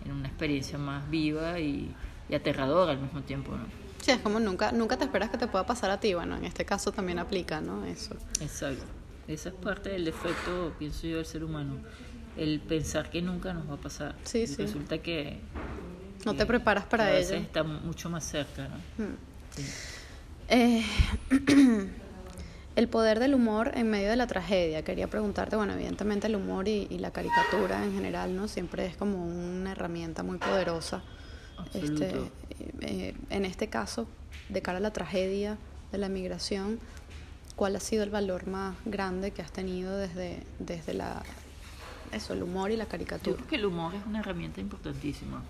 en 0.05 0.12
una 0.12 0.27
experiencia 0.27 0.77
más 0.77 1.07
viva 1.09 1.59
y, 1.59 1.93
y 2.29 2.35
aterradora 2.35 2.93
al 2.93 3.00
mismo 3.00 3.21
tiempo, 3.21 3.51
¿no? 3.51 3.65
Sí, 4.01 4.12
es 4.12 4.19
como 4.19 4.39
nunca, 4.39 4.71
nunca 4.71 4.97
te 4.97 5.03
esperas 5.05 5.29
que 5.29 5.38
te 5.38 5.47
pueda 5.47 5.65
pasar 5.65 5.89
a 5.89 6.00
ti. 6.00 6.13
Bueno, 6.13 6.35
en 6.35 6.45
este 6.45 6.63
caso 6.63 6.91
también 6.91 7.17
aplica, 7.17 7.59
¿no? 7.59 7.83
Eso. 7.85 8.15
Exacto. 8.39 8.83
Esa 9.27 9.50
es 9.50 9.55
parte 9.55 9.89
del 9.89 10.05
defecto, 10.05 10.74
pienso 10.77 11.07
yo, 11.07 11.17
del 11.17 11.25
ser 11.25 11.43
humano. 11.43 11.77
El 12.38 12.59
pensar 12.59 13.09
que 13.09 13.24
nunca 13.24 13.53
nos 13.53 13.67
va 13.67 13.75
a 13.75 13.77
pasar. 13.77 14.15
Sí, 14.24 14.45
sí. 14.45 14.57
Resulta 14.57 15.00
que, 15.00 15.39
No 16.25 16.34
te 16.36 16.46
preparas 16.46 16.86
para 16.86 17.05
a 17.05 17.10
ello. 17.12 17.20
veces 17.20 17.41
está 17.44 17.63
mucho 17.63 18.10
más 18.10 18.24
cerca, 18.25 18.67
¿no? 18.67 19.03
Mm. 19.05 19.15
Sí. 19.55 19.63
Eh, 20.50 20.84
el 22.75 22.88
poder 22.89 23.20
del 23.20 23.34
humor 23.34 23.72
en 23.75 23.89
medio 23.89 24.10
de 24.10 24.15
la 24.15 24.27
tragedia. 24.27 24.84
Quería 24.84 25.08
preguntarte, 25.08 25.55
bueno, 25.55 25.74
evidentemente 25.74 26.27
el 26.27 26.36
humor 26.36 26.67
y, 26.67 26.88
y 26.89 26.98
la 27.00 27.12
caricatura 27.12 27.84
en 27.84 27.94
general, 27.94 28.36
¿no? 28.36 28.48
Siempre 28.48 28.86
es 28.86 28.98
como 28.98 29.25
una 29.25 29.72
herramienta 29.72 30.24
muy 30.24 30.38
poderosa. 30.38 31.01
Este, 31.74 32.13
eh, 32.82 33.15
en 33.29 33.46
este 33.46 33.70
caso, 33.70 34.08
de 34.50 34.62
cara 34.62 34.79
a 34.79 34.82
la 34.82 34.91
tragedia 34.91 35.58
de 35.91 35.98
la 35.98 36.10
migración, 36.10 36.79
¿cuál 37.55 37.75
ha 37.75 37.79
sido 37.79 38.03
el 38.03 38.10
valor 38.10 38.48
más 38.48 38.75
grande 38.86 39.32
que 39.32 39.41
has 39.41 39.51
tenido 39.51 39.96
desde, 39.98 40.44
desde 40.60 40.94
la, 40.94 41.24
eso, 42.12 42.34
el 42.34 42.44
humor 42.44 42.72
y 42.72 42.77
la 42.77 42.84
Yo 42.84 42.89
caricatura? 42.89 43.36
creo 43.38 43.48
que 43.48 43.55
el 43.55 43.65
humor 43.65 43.96
es 43.96 44.05
una 44.05 44.20
herramienta 44.20 44.60
importantísima. 44.60 45.41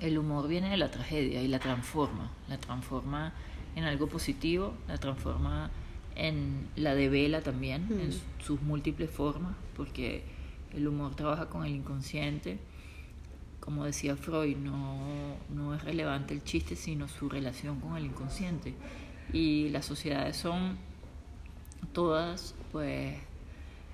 El 0.00 0.18
humor 0.18 0.48
viene 0.48 0.70
de 0.70 0.76
la 0.76 0.90
tragedia 0.90 1.42
y 1.42 1.48
la 1.48 1.58
transforma. 1.58 2.30
La 2.48 2.58
transforma 2.58 3.32
en 3.76 3.84
algo 3.84 4.06
positivo, 4.08 4.74
la 4.88 4.96
transforma 4.98 5.70
en 6.16 6.68
la 6.76 6.94
devela 6.94 7.40
también, 7.42 7.86
en 7.90 8.08
Mm. 8.08 8.12
su- 8.12 8.44
sus 8.44 8.62
múltiples 8.62 9.10
formas, 9.10 9.54
porque 9.76 10.24
el 10.72 10.86
humor 10.88 11.14
trabaja 11.14 11.48
con 11.48 11.64
el 11.64 11.72
inconsciente. 11.72 12.58
Como 13.60 13.84
decía 13.84 14.16
Freud, 14.16 14.56
no, 14.56 15.36
no 15.54 15.74
es 15.74 15.84
relevante 15.84 16.32
el 16.34 16.42
chiste, 16.42 16.76
sino 16.76 17.06
su 17.08 17.28
relación 17.28 17.78
con 17.80 17.96
el 17.96 18.06
inconsciente. 18.06 18.74
Y 19.32 19.68
las 19.68 19.84
sociedades 19.84 20.36
son 20.36 20.78
todas, 21.92 22.54
pues, 22.72 23.16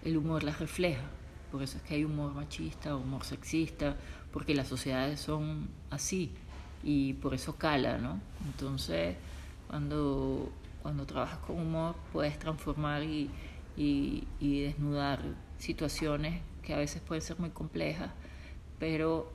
el 0.05 0.17
humor 0.17 0.45
las 0.45 0.61
refleja. 0.61 1.03
Por 1.51 1.63
eso 1.63 1.77
es 1.79 1.83
que 1.83 1.95
hay 1.95 2.05
humor 2.05 2.33
machista, 2.35 2.97
humor 2.97 3.25
sexista, 3.25 3.97
porque 4.37 4.55
las 4.55 4.69
sociedades 4.69 5.19
son 5.19 5.67
así 5.89 6.31
y 6.85 7.15
por 7.15 7.33
eso 7.33 7.57
cala, 7.57 7.97
¿no? 7.97 8.21
Entonces, 8.45 9.17
cuando, 9.67 10.53
cuando 10.83 11.07
trabajas 11.07 11.39
con 11.39 11.59
humor, 11.59 11.95
puedes 12.13 12.39
transformar 12.39 13.03
y, 13.03 13.31
y, 13.79 14.25
y 14.39 14.61
desnudar 14.61 15.23
situaciones 15.57 16.43
que 16.63 16.75
a 16.75 16.77
veces 16.77 17.01
pueden 17.01 17.23
ser 17.23 17.39
muy 17.39 17.49
complejas, 17.49 18.11
pero 18.79 19.33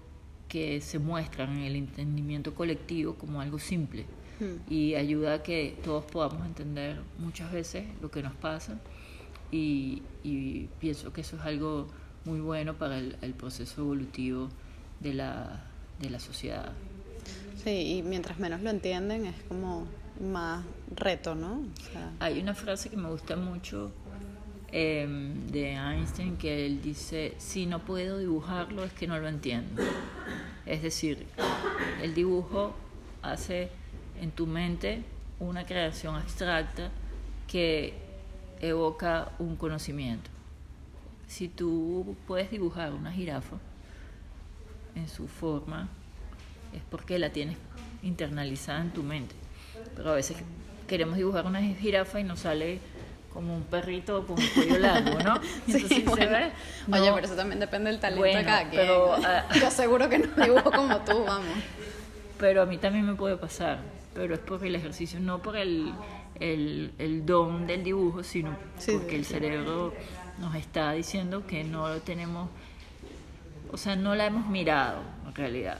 que 0.47 0.81
se 0.81 0.99
muestran 0.99 1.57
en 1.57 1.63
el 1.63 1.77
entendimiento 1.77 2.53
colectivo 2.53 3.15
como 3.15 3.41
algo 3.41 3.57
simple 3.57 4.05
Mm. 4.39 4.71
y 4.71 4.93
ayuda 4.93 5.33
a 5.33 5.43
que 5.43 5.77
todos 5.83 6.05
podamos 6.05 6.45
entender 6.45 7.01
muchas 7.17 7.51
veces 7.51 7.85
lo 8.03 8.11
que 8.11 8.21
nos 8.21 8.33
pasa 8.33 8.79
y, 9.51 10.03
y 10.23 10.67
pienso 10.79 11.11
que 11.11 11.21
eso 11.21 11.37
es 11.37 11.41
algo 11.41 11.87
muy 12.23 12.39
bueno 12.39 12.75
para 12.75 12.99
el, 12.99 13.17
el 13.23 13.33
proceso 13.33 13.81
evolutivo 13.81 14.49
de 15.01 15.13
la, 15.13 15.61
de 15.99 16.09
la 16.09 16.19
sociedad. 16.19 16.71
Sí, 17.63 17.97
y 17.97 18.01
mientras 18.01 18.39
menos 18.39 18.61
lo 18.61 18.69
entienden 18.69 19.25
es 19.25 19.35
como 19.47 19.87
más 20.19 20.63
reto, 20.95 21.35
¿no? 21.35 21.61
O 21.61 21.91
sea, 21.91 22.11
Hay 22.19 22.39
una 22.39 22.53
frase 22.53 22.89
que 22.89 22.97
me 22.97 23.09
gusta 23.09 23.35
mucho 23.35 23.91
eh, 24.71 25.07
de 25.51 25.73
Einstein 25.73 26.37
que 26.37 26.65
él 26.65 26.81
dice, 26.81 27.33
si 27.37 27.65
no 27.65 27.79
puedo 27.79 28.17
dibujarlo 28.17 28.83
es 28.83 28.93
que 28.93 29.07
no 29.07 29.19
lo 29.19 29.27
entiendo. 29.27 29.83
Es 30.65 30.81
decir, 30.81 31.27
el 32.01 32.13
dibujo 32.13 32.73
hace 33.21 33.69
en 34.19 34.31
tu 34.31 34.47
mente 34.47 35.03
una 35.39 35.65
creación 35.65 36.15
abstracta 36.15 36.89
que 37.47 37.93
evoca 38.59 39.31
un 39.39 39.55
conocimiento. 39.55 40.29
Si 41.27 41.47
tú 41.47 42.15
puedes 42.27 42.51
dibujar 42.51 42.93
una 42.93 43.11
jirafa 43.11 43.57
en 44.95 45.07
su 45.07 45.27
forma, 45.27 45.87
es 46.73 46.81
porque 46.89 47.19
la 47.19 47.29
tienes 47.31 47.57
internalizada 48.03 48.81
en 48.81 48.91
tu 48.91 49.03
mente. 49.03 49.35
Pero 49.95 50.11
a 50.11 50.15
veces 50.15 50.37
queremos 50.87 51.17
dibujar 51.17 51.45
una 51.45 51.61
jirafa 51.61 52.19
y 52.19 52.23
nos 52.23 52.39
sale 52.41 52.79
como 53.33 53.55
un 53.55 53.63
perrito 53.63 54.25
con 54.27 54.37
un 54.39 54.47
cuello 54.47 54.77
largo, 54.79 55.19
¿no? 55.19 55.39
Sí, 55.67 56.03
bueno. 56.05 56.29
ve, 56.31 56.51
Oye, 56.91 57.11
pero 57.13 57.25
eso 57.25 57.35
también 57.35 57.59
depende 57.59 57.89
del 57.89 57.99
talento 57.99 58.21
Bueno, 58.21 58.39
de 58.39 58.45
cada 58.45 58.69
quien. 58.69 58.81
pero, 58.81 59.13
ah, 59.15 59.45
Yo 59.59 59.71
seguro 59.71 60.09
que 60.09 60.19
no 60.19 60.27
dibujo 60.43 60.69
como 60.71 60.97
tú, 60.99 61.23
vamos. 61.23 61.47
pero 62.37 62.61
a 62.63 62.65
mí 62.65 62.77
también 62.77 63.05
me 63.05 63.15
puede 63.15 63.37
pasar, 63.37 63.79
pero 64.13 64.33
es 64.33 64.39
por 64.41 64.65
el 64.65 64.75
ejercicio, 64.75 65.19
no 65.21 65.41
por 65.41 65.55
el, 65.55 65.93
el, 66.41 66.91
el 66.97 67.25
don 67.25 67.67
del 67.67 67.83
dibujo, 67.85 68.23
sino 68.23 68.57
Sí, 68.77 68.91
porque 68.93 69.11
sí, 69.11 69.15
el 69.15 69.25
cerebro 69.25 69.93
nos 70.39 70.55
está 70.55 70.91
diciendo 70.91 71.47
que 71.47 71.63
no 71.63 71.87
lo 71.87 72.01
tenemos, 72.01 72.49
o 73.71 73.77
sea, 73.77 73.95
no 73.95 74.15
la 74.15 74.25
hemos 74.25 74.47
mirado 74.47 75.01
en 75.27 75.35
realidad 75.35 75.79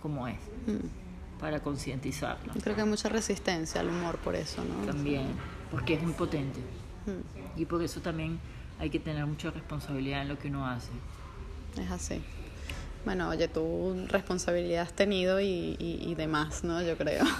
como 0.00 0.26
es, 0.28 0.38
Mm. 0.66 1.38
para 1.40 1.60
concientizarla 1.60 2.52
creo 2.62 2.74
que 2.74 2.82
hay 2.82 2.88
mucha 2.88 3.08
resistencia 3.08 3.80
al 3.80 3.88
humor 3.88 4.16
por 4.18 4.34
eso, 4.36 4.64
¿no? 4.64 4.86
también, 4.86 5.26
porque 5.70 5.94
es 5.94 6.02
muy 6.02 6.12
potente. 6.12 6.60
Mm, 7.06 7.60
Y 7.60 7.64
por 7.66 7.82
eso 7.82 8.00
también 8.00 8.38
hay 8.78 8.90
que 8.90 8.98
tener 9.00 9.24
mucha 9.26 9.50
responsabilidad 9.50 10.22
en 10.22 10.28
lo 10.28 10.38
que 10.38 10.48
uno 10.48 10.66
hace. 10.66 10.90
Es 11.80 11.90
así. 11.90 12.22
Bueno, 13.04 13.28
oye, 13.28 13.46
tú 13.48 14.06
responsabilidad 14.08 14.82
has 14.82 14.92
tenido 14.92 15.40
y, 15.40 15.76
y, 15.78 15.98
y 16.10 16.14
demás, 16.16 16.64
¿no? 16.64 16.82
Yo 16.82 16.96
creo. 16.96 17.24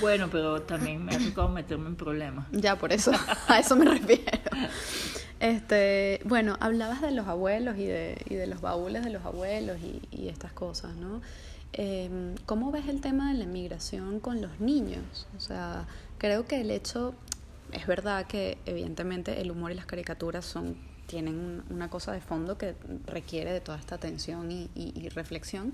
Bueno, 0.00 0.28
pero 0.32 0.60
también 0.62 1.04
me 1.04 1.14
ha 1.14 1.18
tocado 1.18 1.48
meterme 1.48 1.86
en 1.86 1.94
problemas. 1.94 2.46
Ya, 2.50 2.76
por 2.76 2.92
eso, 2.92 3.12
a 3.48 3.58
eso 3.60 3.76
me 3.76 3.84
refiero. 3.84 4.50
Este, 5.42 6.20
bueno, 6.24 6.56
hablabas 6.60 7.00
de 7.02 7.10
los 7.10 7.26
abuelos 7.26 7.76
y 7.76 7.84
de, 7.84 8.16
y 8.28 8.36
de 8.36 8.46
los 8.46 8.60
baúles 8.60 9.02
de 9.04 9.10
los 9.10 9.24
abuelos 9.24 9.76
y, 9.80 10.00
y 10.12 10.28
estas 10.28 10.52
cosas, 10.52 10.94
¿no? 10.94 11.20
Eh, 11.72 12.36
¿Cómo 12.46 12.70
ves 12.70 12.86
el 12.86 13.00
tema 13.00 13.32
de 13.32 13.38
la 13.38 13.42
inmigración 13.44 14.20
con 14.20 14.40
los 14.40 14.60
niños? 14.60 15.26
O 15.36 15.40
sea, 15.40 15.88
creo 16.18 16.46
que 16.46 16.60
el 16.60 16.70
hecho, 16.70 17.12
es 17.72 17.88
verdad 17.88 18.26
que 18.28 18.58
evidentemente 18.66 19.40
el 19.40 19.50
humor 19.50 19.72
y 19.72 19.74
las 19.74 19.86
caricaturas 19.86 20.44
son, 20.44 20.76
tienen 21.08 21.34
un- 21.34 21.64
una 21.70 21.90
cosa 21.90 22.12
de 22.12 22.20
fondo 22.20 22.56
que 22.56 22.76
requiere 23.06 23.52
de 23.52 23.60
toda 23.60 23.78
esta 23.78 23.96
atención 23.96 24.52
y, 24.52 24.70
y- 24.76 24.92
y 24.94 25.08
reflexión, 25.08 25.72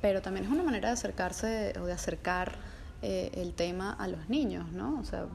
pero 0.00 0.22
también 0.22 0.46
es 0.46 0.50
una 0.50 0.62
manera 0.62 0.88
de 0.88 0.94
acercarse 0.94 1.74
o 1.78 1.84
de 1.84 1.92
acercar 1.92 2.54
eh, 3.02 3.30
el 3.34 3.52
tema 3.52 3.92
a 3.92 4.08
los 4.08 4.30
niños, 4.30 4.72
¿no? 4.72 4.98
O 4.98 5.04
sea, 5.04 5.26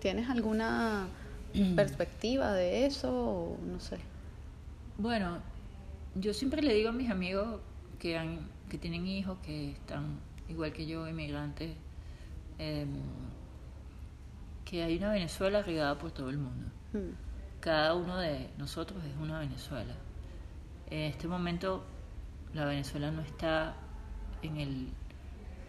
¿tienes 0.00 0.28
alguna 0.28 1.06
perspectiva 1.74 2.52
de 2.52 2.86
eso? 2.86 3.10
O 3.12 3.58
no 3.64 3.80
sé. 3.80 3.98
Bueno, 4.98 5.38
yo 6.14 6.32
siempre 6.34 6.62
le 6.62 6.74
digo 6.74 6.88
a 6.90 6.92
mis 6.92 7.10
amigos 7.10 7.60
que, 7.98 8.16
han, 8.18 8.40
que 8.68 8.78
tienen 8.78 9.06
hijos 9.06 9.38
que 9.42 9.72
están 9.72 10.18
igual 10.48 10.72
que 10.72 10.86
yo, 10.86 11.06
inmigrantes, 11.08 11.74
em, 12.58 12.88
que 14.64 14.82
hay 14.82 14.96
una 14.96 15.12
Venezuela 15.12 15.62
regada 15.62 15.98
por 15.98 16.10
todo 16.12 16.30
el 16.30 16.38
mundo. 16.38 16.68
Mm, 16.92 17.60
Cada 17.60 17.94
uno 17.94 18.16
de 18.18 18.48
nosotros 18.58 19.02
es 19.04 19.14
una 19.20 19.40
Venezuela. 19.40 19.94
En 20.90 21.00
este 21.02 21.26
momento 21.28 21.84
la 22.54 22.64
Venezuela 22.64 23.10
no 23.10 23.22
está 23.22 23.74
en 24.42 24.56
el, 24.58 24.88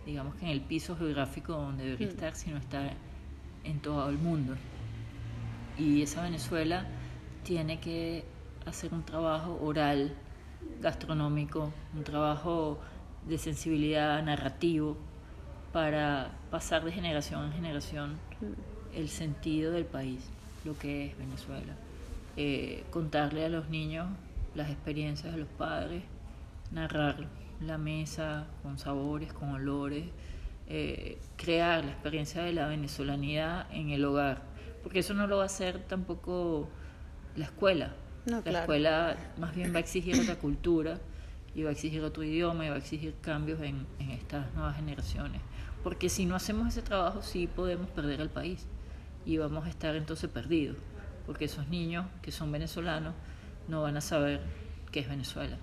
digamos 0.06 0.36
que 0.36 0.46
en 0.46 0.52
el 0.52 0.62
piso 0.62 0.96
geográfico 0.96 1.54
donde 1.54 1.84
debería 1.86 2.08
Mm. 2.08 2.12
estar, 2.12 2.36
sino 2.36 2.58
está 2.58 2.92
en 3.63 3.80
todo 3.82 4.10
el 4.10 4.18
mundo. 4.18 4.56
Y 5.78 6.02
esa 6.02 6.24
Venezuela 6.24 6.86
tiene 7.44 7.80
que 7.80 8.26
hacer 8.66 8.94
un 8.94 9.04
trabajo 9.04 9.60
oral, 9.62 10.13
gastronómico, 10.82 11.72
un 11.96 12.04
trabajo 12.04 12.80
de 13.28 13.38
sensibilidad 13.38 14.22
narrativo 14.24 14.98
para 15.72 16.32
pasar 16.50 16.84
de 16.84 16.92
generación 16.92 17.46
en 17.46 17.52
generación 17.54 18.18
el 18.96 19.10
sentido 19.10 19.72
del 19.72 19.86
país, 19.86 20.30
lo 20.66 20.78
que 20.78 21.08
es 21.08 21.18
Venezuela. 21.18 21.76
Eh, 22.36 22.84
contarle 22.90 23.46
a 23.46 23.50
los 23.50 23.70
niños 23.70 24.08
las 24.56 24.70
experiencias 24.70 25.34
de 25.34 25.40
los 25.40 25.50
padres, 25.50 26.04
narrar 26.72 27.28
la 27.62 27.78
mesa 27.78 28.48
con 28.63 28.78
sabores, 28.78 29.34
con 29.34 29.50
olores, 29.50 30.06
eh, 30.68 31.20
crear 31.36 31.86
la 31.86 31.92
experiencia 31.92 32.44
de 32.44 32.54
la 32.54 32.68
venezolanidad 32.68 33.68
en 33.72 33.90
el 33.90 34.04
hogar, 34.06 34.42
porque 34.88 35.00
eso 35.00 35.13
no 35.13 35.28
lo 35.28 35.36
va 35.36 35.43
a 35.43 35.47
hacer 35.47 35.80
tampoco 35.80 36.69
la 37.36 37.43
escuela. 37.43 37.93
la 38.26 38.62
escuela 38.62 39.17
más 39.38 39.54
bien 39.54 39.73
va 39.73 39.80
a 39.80 39.80
exigir 39.82 40.17
otra 40.17 40.38
cultura 40.38 40.97
y 41.54 41.63
va 41.63 41.71
a 41.71 41.73
exigir 41.73 42.02
otro 42.06 42.23
idioma 42.23 42.65
y 42.65 42.69
va 42.69 42.76
a 42.76 42.78
exigir 42.78 43.13
cambios 43.19 43.60
en, 43.60 43.86
en 44.00 44.12
estas 44.12 44.54
nuevas 44.54 44.78
generaciones. 44.78 45.41
Porque 45.84 46.08
si 46.08 46.26
no 46.26 46.38
hacemos 46.38 46.69
ese 46.69 46.84
trabajo 46.84 47.21
sí 47.21 47.47
podemos 47.47 47.89
perder 47.89 48.21
el 48.21 48.30
país 48.30 48.65
y 49.26 49.38
vamos 49.38 49.65
a 49.65 49.69
estar 49.69 49.93
entonces 49.93 50.30
perdidos, 50.30 50.78
porque 51.26 51.43
esos 51.43 51.67
niños 51.67 52.06
que 52.21 52.32
son 52.32 52.50
venezolanos 52.50 53.13
no 53.67 53.82
van 53.82 53.97
a 53.97 54.02
saber 54.02 54.39
qué 54.93 55.02
es 55.02 55.10
Venezuela. 55.10 55.58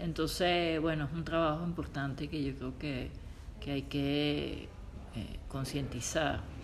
Entonces, 0.00 0.80
bueno, 0.80 1.04
es 1.04 1.12
un 1.12 1.22
trabajo 1.22 1.64
importante 1.64 2.26
que 2.26 2.42
yo 2.42 2.56
creo 2.56 2.76
que, 2.76 3.12
que 3.60 3.70
hay 3.70 3.82
que 3.82 4.68
eh, 5.14 5.38
concientizar. 5.46 6.57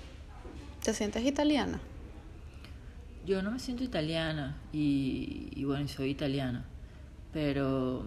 ¿Te 0.84 0.92
sientes 0.92 1.24
italiana? 1.24 1.80
Yo 3.24 3.40
no 3.42 3.50
me 3.50 3.58
siento 3.58 3.82
italiana 3.82 4.58
y, 4.70 5.48
y 5.56 5.64
bueno, 5.64 5.88
soy 5.88 6.10
italiana, 6.10 6.66
pero 7.32 8.04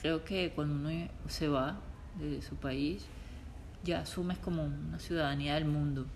creo 0.00 0.24
que 0.24 0.52
cuando 0.54 0.76
uno 0.76 1.08
se 1.26 1.48
va 1.48 1.80
de 2.20 2.40
su 2.40 2.54
país, 2.54 3.04
ya 3.82 4.02
asumes 4.02 4.38
como 4.38 4.64
una 4.64 5.00
ciudadanía 5.00 5.56
del 5.56 5.64
mundo, 5.64 6.06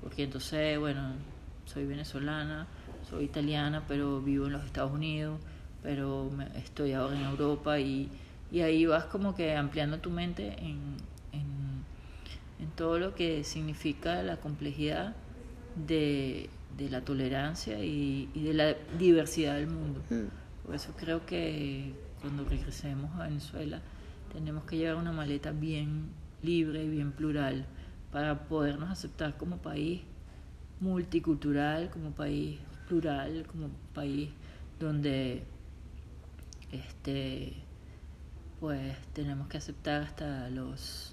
porque 0.00 0.24
entonces, 0.24 0.76
bueno, 0.76 1.12
soy 1.64 1.84
venezolana, 1.86 2.66
soy 3.08 3.26
italiana, 3.26 3.84
pero 3.86 4.20
vivo 4.20 4.46
en 4.46 4.54
los 4.54 4.64
Estados 4.64 4.90
Unidos, 4.90 5.38
pero 5.84 6.32
estoy 6.56 6.94
ahora 6.94 7.14
en 7.14 7.26
Europa 7.26 7.78
y, 7.78 8.10
y, 8.50 8.62
ahí 8.62 8.86
vas 8.86 9.04
como 9.04 9.36
que 9.36 9.54
ampliando 9.54 10.00
tu 10.00 10.10
mente 10.10 10.56
en, 10.58 10.96
en 12.62 12.70
todo 12.70 12.98
lo 12.98 13.14
que 13.14 13.42
significa 13.42 14.22
la 14.22 14.36
complejidad 14.36 15.16
de, 15.74 16.48
de 16.76 16.90
la 16.90 17.00
tolerancia 17.02 17.82
y, 17.82 18.30
y, 18.34 18.44
de 18.44 18.54
la 18.54 18.74
diversidad 18.98 19.56
del 19.56 19.66
mundo. 19.66 20.00
Mm. 20.10 20.66
Por 20.66 20.74
eso 20.76 20.92
creo 20.96 21.26
que 21.26 21.92
cuando 22.20 22.44
regresemos 22.44 23.12
a 23.18 23.24
Venezuela 23.24 23.82
tenemos 24.32 24.64
que 24.64 24.76
llevar 24.76 24.96
una 24.96 25.10
maleta 25.12 25.50
bien 25.50 26.10
libre 26.42 26.84
y 26.84 26.88
bien 26.88 27.12
plural 27.12 27.66
para 28.12 28.44
podernos 28.44 28.90
aceptar 28.90 29.36
como 29.36 29.58
país 29.58 30.02
multicultural, 30.80 31.90
como 31.90 32.12
país 32.12 32.60
plural, 32.86 33.44
como 33.46 33.70
país 33.92 34.30
donde 34.78 35.42
este 36.70 37.54
pues 38.60 38.96
tenemos 39.12 39.48
que 39.48 39.58
aceptar 39.58 40.02
hasta 40.02 40.48
los 40.50 41.11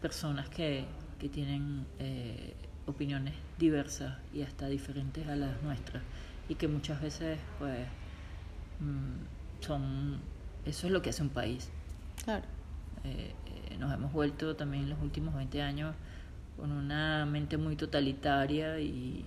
personas 0.00 0.48
que, 0.48 0.84
que 1.18 1.28
tienen 1.28 1.86
eh, 1.98 2.54
opiniones 2.86 3.34
diversas 3.58 4.16
y 4.32 4.42
hasta 4.42 4.68
diferentes 4.68 5.26
a 5.28 5.36
las 5.36 5.62
nuestras 5.62 6.02
y 6.48 6.54
que 6.54 6.68
muchas 6.68 7.00
veces 7.00 7.38
pues 7.58 7.86
mm, 8.80 9.62
son 9.64 10.20
eso 10.64 10.86
es 10.86 10.92
lo 10.92 11.02
que 11.02 11.10
hace 11.10 11.22
un 11.22 11.28
país 11.28 11.68
claro 12.24 12.44
eh, 13.04 13.34
eh, 13.70 13.76
nos 13.78 13.92
hemos 13.92 14.12
vuelto 14.12 14.56
también 14.56 14.84
en 14.84 14.90
los 14.90 15.00
últimos 15.00 15.34
20 15.34 15.62
años 15.62 15.94
con 16.56 16.72
una 16.72 17.24
mente 17.26 17.56
muy 17.56 17.76
totalitaria 17.76 18.80
y, 18.80 19.24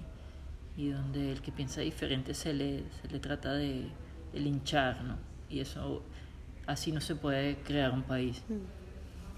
y 0.76 0.90
donde 0.90 1.32
el 1.32 1.42
que 1.42 1.52
piensa 1.52 1.82
diferente 1.82 2.34
se 2.34 2.54
le, 2.54 2.84
se 3.02 3.08
le 3.10 3.20
trata 3.20 3.54
de, 3.54 3.88
de, 4.34 4.40
linchar, 4.40 5.02
¿no? 5.04 5.16
Y 5.50 5.62
eso, 5.62 6.04
así 6.68 6.92
no 6.92 7.00
se 7.00 7.16
puede 7.16 7.58
crear 7.60 7.92
un 7.92 8.04
país. 8.04 8.44
Mm. 8.50 8.81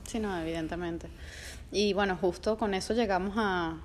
Sí, 0.05 0.19
no, 0.19 0.37
evidentemente. 0.39 1.09
Y 1.71 1.93
bueno, 1.93 2.17
justo 2.19 2.57
con 2.57 2.73
eso 2.73 2.93
llegamos 2.93 3.35
a, 3.37 3.77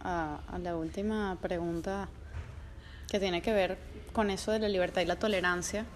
a, 0.00 0.58
la 0.62 0.76
última 0.76 1.38
pregunta 1.40 2.08
que 3.08 3.18
tiene 3.18 3.42
que 3.42 3.52
ver 3.52 3.78
con 4.12 4.30
eso 4.30 4.52
de 4.52 4.58
la 4.58 4.68
libertad 4.68 5.02
y 5.02 5.06
la 5.06 5.16
tolerancia, 5.16 5.86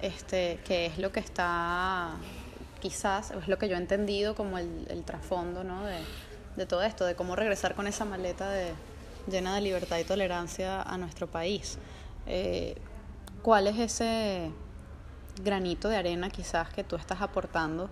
este, 0.00 0.58
que 0.64 0.86
es 0.86 0.98
lo 0.98 1.12
que 1.12 1.20
está, 1.20 2.12
quizás, 2.80 3.30
es 3.32 3.48
lo 3.48 3.58
que 3.58 3.68
yo 3.68 3.74
he 3.74 3.78
entendido 3.78 4.34
como 4.34 4.58
el, 4.58 4.86
el 4.88 5.04
trasfondo, 5.04 5.64
¿no? 5.64 5.84
De, 5.84 5.98
de 6.56 6.66
todo 6.66 6.82
esto, 6.82 7.04
de 7.04 7.14
cómo 7.14 7.36
regresar 7.36 7.74
con 7.74 7.86
esa 7.86 8.04
maleta 8.04 8.52
llena 9.26 9.54
de 9.54 9.60
libertad 9.60 9.98
y 9.98 10.04
tolerancia 10.04 10.82
a 10.82 10.98
nuestro 10.98 11.26
país. 11.26 11.78
Eh, 12.26 12.76
¿Cuál 13.42 13.66
es 13.66 13.78
ese 13.78 14.50
granito 15.42 15.88
de 15.88 15.96
arena 15.96 16.30
quizás 16.30 16.68
que 16.70 16.84
tú 16.84 16.96
estás 16.96 17.22
aportando 17.22 17.88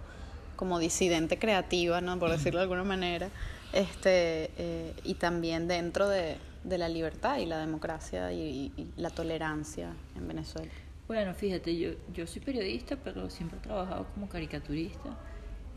como 0.59 0.81
disidente 0.81 1.39
creativa, 1.39 2.01
¿no? 2.01 2.19
por 2.19 2.31
decirlo 2.31 2.59
de 2.59 2.65
alguna 2.65 2.83
manera, 2.83 3.31
este, 3.73 4.51
eh, 4.59 4.93
y 5.05 5.15
también 5.15 5.69
dentro 5.69 6.09
de, 6.09 6.37
de, 6.65 6.79
la 6.79 6.89
libertad 6.89 7.39
y 7.39 7.47
la 7.47 7.59
democracia 7.59 8.33
y, 8.33 8.73
y, 8.77 8.91
la 8.97 9.11
tolerancia 9.11 9.95
en 10.17 10.27
Venezuela? 10.27 10.73
Bueno, 11.07 11.33
fíjate, 11.33 11.79
yo, 11.79 11.91
yo 12.13 12.27
soy 12.27 12.43
periodista, 12.43 12.97
pero 12.97 13.31
siempre 13.31 13.59
he 13.59 13.63
trabajado 13.63 14.07
como 14.15 14.29
caricaturista 14.29 15.17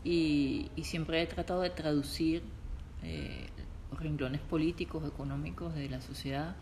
y, 0.02 0.68
y 0.74 0.82
siempre 0.82 1.22
he 1.22 1.26
tratado 1.26 1.60
de 1.60 1.70
traducir 1.70 2.42
eh, 3.04 3.46
renglones 3.92 4.40
políticos, 4.40 5.06
económicos 5.06 5.76
de 5.76 5.88
la 5.88 6.00
sociedad, 6.00 6.56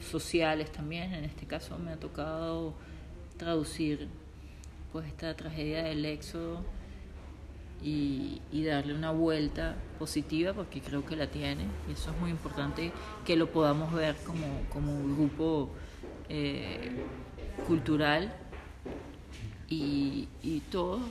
sociales 0.00 0.70
también. 0.70 1.12
En 1.12 1.24
este 1.24 1.44
caso 1.46 1.76
me 1.76 1.90
ha 1.90 1.96
tocado 1.96 2.74
traducir 3.36 4.08
pues 4.92 5.08
esta 5.08 5.34
tragedia 5.34 5.82
del 5.82 6.04
éxodo 6.04 6.64
y, 7.84 8.40
y, 8.50 8.64
darle 8.64 8.94
una 8.94 9.10
vuelta 9.10 9.76
positiva 9.98 10.54
porque 10.54 10.80
creo 10.80 11.04
que 11.04 11.16
la 11.16 11.26
tiene 11.26 11.66
y 11.86 11.92
eso 11.92 12.10
es 12.10 12.18
muy 12.18 12.30
importante 12.30 12.92
que 13.26 13.36
lo 13.36 13.52
podamos 13.52 13.92
ver 13.92 14.16
como, 14.24 14.62
como 14.70 14.90
un 14.90 15.14
grupo 15.14 15.70
eh, 16.30 17.04
cultural 17.66 18.34
y, 19.68 20.28
y 20.42 20.60
todos, 20.70 21.02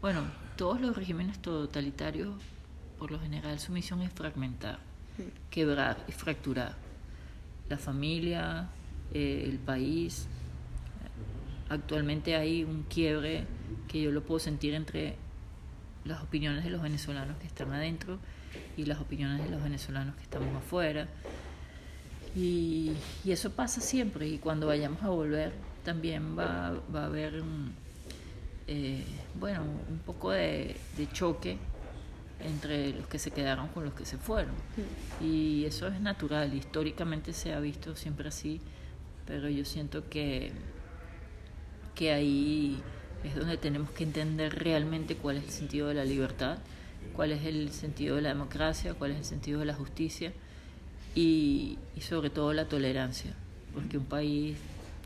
bueno, 0.00 0.22
todos 0.56 0.80
los 0.80 0.96
regímenes 0.96 1.38
totalitarios 1.38 2.34
por 2.98 3.10
lo 3.10 3.20
general 3.20 3.58
su 3.58 3.72
misión 3.72 4.00
es 4.00 4.10
fragmentar, 4.12 4.78
quebrar 5.50 6.02
y 6.08 6.12
fracturar 6.12 6.76
la 7.68 7.78
familia, 7.78 8.68
eh, 9.12 9.42
el 9.44 9.58
país. 9.58 10.26
Actualmente 11.68 12.36
hay 12.36 12.64
un 12.64 12.84
quiebre 12.84 13.44
que 13.88 14.00
yo 14.00 14.12
lo 14.12 14.22
puedo 14.22 14.38
sentir 14.38 14.74
entre 14.74 15.16
las 16.06 16.22
opiniones 16.22 16.64
de 16.64 16.70
los 16.70 16.82
venezolanos 16.82 17.36
que 17.38 17.46
están 17.46 17.72
adentro 17.72 18.18
y 18.76 18.84
las 18.84 19.00
opiniones 19.00 19.44
de 19.44 19.50
los 19.50 19.62
venezolanos 19.62 20.14
que 20.16 20.22
estamos 20.22 20.54
afuera. 20.56 21.08
Y, 22.34 22.92
y 23.24 23.32
eso 23.32 23.50
pasa 23.52 23.80
siempre 23.80 24.28
y 24.28 24.38
cuando 24.38 24.66
vayamos 24.66 25.02
a 25.02 25.08
volver 25.08 25.52
también 25.84 26.38
va, 26.38 26.78
va 26.94 27.02
a 27.02 27.06
haber 27.06 27.40
un, 27.40 27.72
eh, 28.66 29.04
bueno, 29.38 29.62
un 29.62 29.98
poco 29.98 30.32
de, 30.32 30.76
de 30.96 31.08
choque 31.12 31.58
entre 32.40 32.92
los 32.92 33.06
que 33.06 33.18
se 33.18 33.30
quedaron 33.30 33.68
con 33.68 33.84
los 33.84 33.94
que 33.94 34.04
se 34.04 34.18
fueron. 34.18 34.54
Y 35.20 35.64
eso 35.64 35.88
es 35.88 36.00
natural, 36.00 36.52
históricamente 36.54 37.32
se 37.32 37.54
ha 37.54 37.60
visto 37.60 37.96
siempre 37.96 38.28
así, 38.28 38.60
pero 39.24 39.48
yo 39.48 39.64
siento 39.64 40.08
que, 40.08 40.52
que 41.94 42.12
ahí 42.12 42.82
es 43.26 43.34
donde 43.34 43.56
tenemos 43.56 43.90
que 43.90 44.04
entender 44.04 44.54
realmente 44.54 45.16
cuál 45.16 45.36
es 45.36 45.44
el 45.44 45.50
sentido 45.50 45.88
de 45.88 45.94
la 45.94 46.04
libertad, 46.04 46.58
cuál 47.14 47.32
es 47.32 47.44
el 47.44 47.70
sentido 47.70 48.16
de 48.16 48.22
la 48.22 48.30
democracia, 48.30 48.94
cuál 48.94 49.12
es 49.12 49.18
el 49.18 49.24
sentido 49.24 49.60
de 49.60 49.66
la 49.66 49.74
justicia 49.74 50.32
y, 51.14 51.78
sobre 52.00 52.30
todo 52.30 52.52
la 52.52 52.66
tolerancia, 52.66 53.32
porque 53.74 53.98
un 53.98 54.04
país 54.04 54.56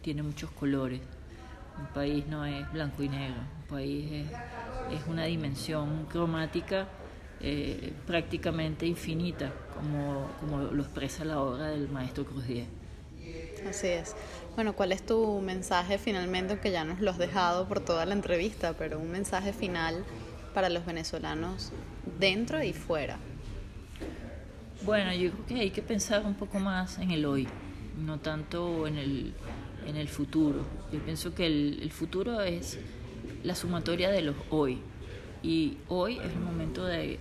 tiene 0.03 0.23
muchos 0.23 0.51
colores, 0.51 1.01
un 1.79 1.87
país 1.95 2.27
no 2.27 2.45
es 2.45 2.71
blanco 2.73 3.03
y 3.03 3.09
negro, 3.09 3.41
un 3.63 3.69
país 3.69 4.11
es, 4.13 5.01
es 5.01 5.07
una 5.07 5.25
dimensión 5.25 6.07
cromática 6.07 6.89
eh, 7.41 7.93
prácticamente 8.07 8.87
infinita, 8.87 9.53
como, 9.75 10.31
como 10.41 10.59
lo 10.59 10.83
expresa 10.83 11.25
la 11.25 11.41
obra 11.41 11.69
del 11.69 11.89
maestro 11.89 12.25
Cruz 12.25 12.47
Diez. 12.47 12.80
Así 13.69 13.89
es. 13.89 14.15
Bueno, 14.55 14.75
¿cuál 14.75 14.93
es 14.93 15.05
tu 15.05 15.41
mensaje 15.41 15.99
finalmente, 15.99 16.59
que 16.59 16.71
ya 16.71 16.85
nos 16.85 17.01
lo 17.01 17.11
has 17.11 17.19
dejado 17.19 17.69
por 17.69 17.81
toda 17.81 18.07
la 18.07 18.15
entrevista, 18.15 18.75
pero 18.75 18.99
un 18.99 19.11
mensaje 19.11 19.53
final 19.53 20.05
para 20.55 20.69
los 20.69 20.85
venezolanos 20.85 21.73
dentro 22.19 22.63
y 22.63 22.73
fuera? 22.73 23.19
Bueno, 24.83 25.13
yo 25.13 25.31
creo 25.31 25.47
que 25.47 25.55
hay 25.61 25.71
que 25.71 25.83
pensar 25.83 26.25
un 26.25 26.35
poco 26.35 26.59
más 26.59 26.99
en 26.99 27.11
el 27.11 27.27
hoy, 27.27 27.47
no 27.99 28.19
tanto 28.19 28.87
en 28.87 28.97
el, 28.97 29.35
en 29.87 29.97
el 29.97 30.09
futuro. 30.09 30.65
Yo 30.93 31.01
pienso 31.01 31.35
que 31.35 31.47
el, 31.47 31.81
el 31.83 31.91
futuro 31.91 32.41
es 32.41 32.79
la 33.43 33.55
sumatoria 33.55 34.11
de 34.11 34.23
los 34.23 34.37
hoy 34.51 34.79
Y 35.43 35.79
hoy 35.89 36.19
es 36.19 36.33
el 36.33 36.41
momento 36.41 36.85
de, 36.85 37.19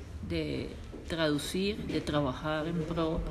traducir, 1.07 1.77
de 1.87 2.01
trabajar 2.01 2.67
en 2.67 2.83
pro 2.83 3.21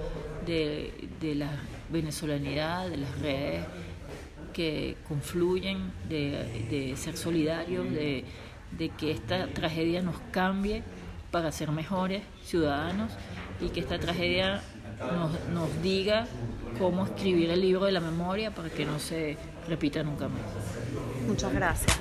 de, 0.47 1.35
la 1.35 1.51
venezolanidad, 1.90 2.88
de 2.88 2.96
las 2.98 3.18
redes 3.20 3.64
que 4.53 4.96
confluyen, 5.07 5.92
de, 6.09 6.94
ser 6.96 7.16
solidarios, 7.16 7.90
de, 7.90 8.24
de 8.77 8.88
que 8.90 9.11
esta 9.11 9.46
tragedia 9.48 10.03
nos 10.03 10.16
cambie 10.31 10.83
para 11.31 11.53
ser 11.53 11.70
mejores 11.70 12.22
ciudadanos 12.44 13.12
y 13.61 13.68
que 13.68 13.81
esta 13.81 13.98
tragedia 13.98 14.62
nos, 15.01 15.48
nos 15.51 15.83
diga 15.83 16.27
cómo 16.79 17.05
escribir 17.05 17.51
el 17.51 17.61
libro 17.61 17.87
de 17.87 17.92
la 17.92 18.01
memoria 18.01 18.51
para 18.51 18.68
que 18.70 18.85
no 18.85 18.98
se 18.98 19.37
repita 19.68 20.03
nunca 20.03 20.29
más. 20.29 20.40
Muchas 21.27 21.53
gracias. 21.53 21.98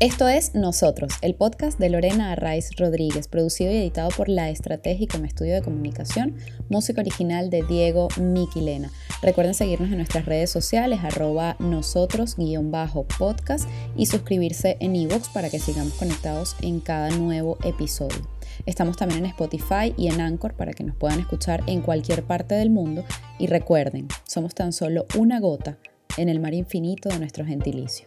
Esto 0.00 0.26
es 0.28 0.54
Nosotros, 0.54 1.12
el 1.20 1.34
podcast 1.34 1.78
de 1.78 1.90
Lorena 1.90 2.32
Arraiz 2.32 2.74
Rodríguez, 2.78 3.28
producido 3.28 3.70
y 3.70 3.76
editado 3.76 4.08
por 4.08 4.30
La 4.30 4.48
Estratégica 4.48 5.18
como 5.18 5.26
estudio 5.26 5.52
de 5.52 5.60
comunicación, 5.60 6.36
música 6.70 7.02
original 7.02 7.50
de 7.50 7.62
Diego 7.64 8.08
Miquilena. 8.18 8.90
Recuerden 9.20 9.52
seguirnos 9.52 9.90
en 9.90 9.98
nuestras 9.98 10.24
redes 10.24 10.48
sociales, 10.48 11.00
arroba 11.02 11.56
nosotros-podcast 11.58 13.68
y 13.94 14.06
suscribirse 14.06 14.78
en 14.80 14.96
iVoox 14.96 15.28
para 15.34 15.50
que 15.50 15.58
sigamos 15.58 15.92
conectados 15.92 16.56
en 16.62 16.80
cada 16.80 17.10
nuevo 17.10 17.58
episodio. 17.62 18.26
Estamos 18.64 18.96
también 18.96 19.26
en 19.26 19.32
Spotify 19.32 19.92
y 19.98 20.08
en 20.08 20.22
Anchor 20.22 20.54
para 20.54 20.72
que 20.72 20.82
nos 20.82 20.96
puedan 20.96 21.20
escuchar 21.20 21.62
en 21.66 21.82
cualquier 21.82 22.24
parte 22.24 22.54
del 22.54 22.70
mundo. 22.70 23.04
Y 23.38 23.48
recuerden, 23.48 24.08
somos 24.26 24.54
tan 24.54 24.72
solo 24.72 25.04
una 25.18 25.40
gota 25.40 25.76
en 26.16 26.30
el 26.30 26.40
mar 26.40 26.54
infinito 26.54 27.10
de 27.10 27.18
nuestro 27.18 27.44
gentilicio. 27.44 28.06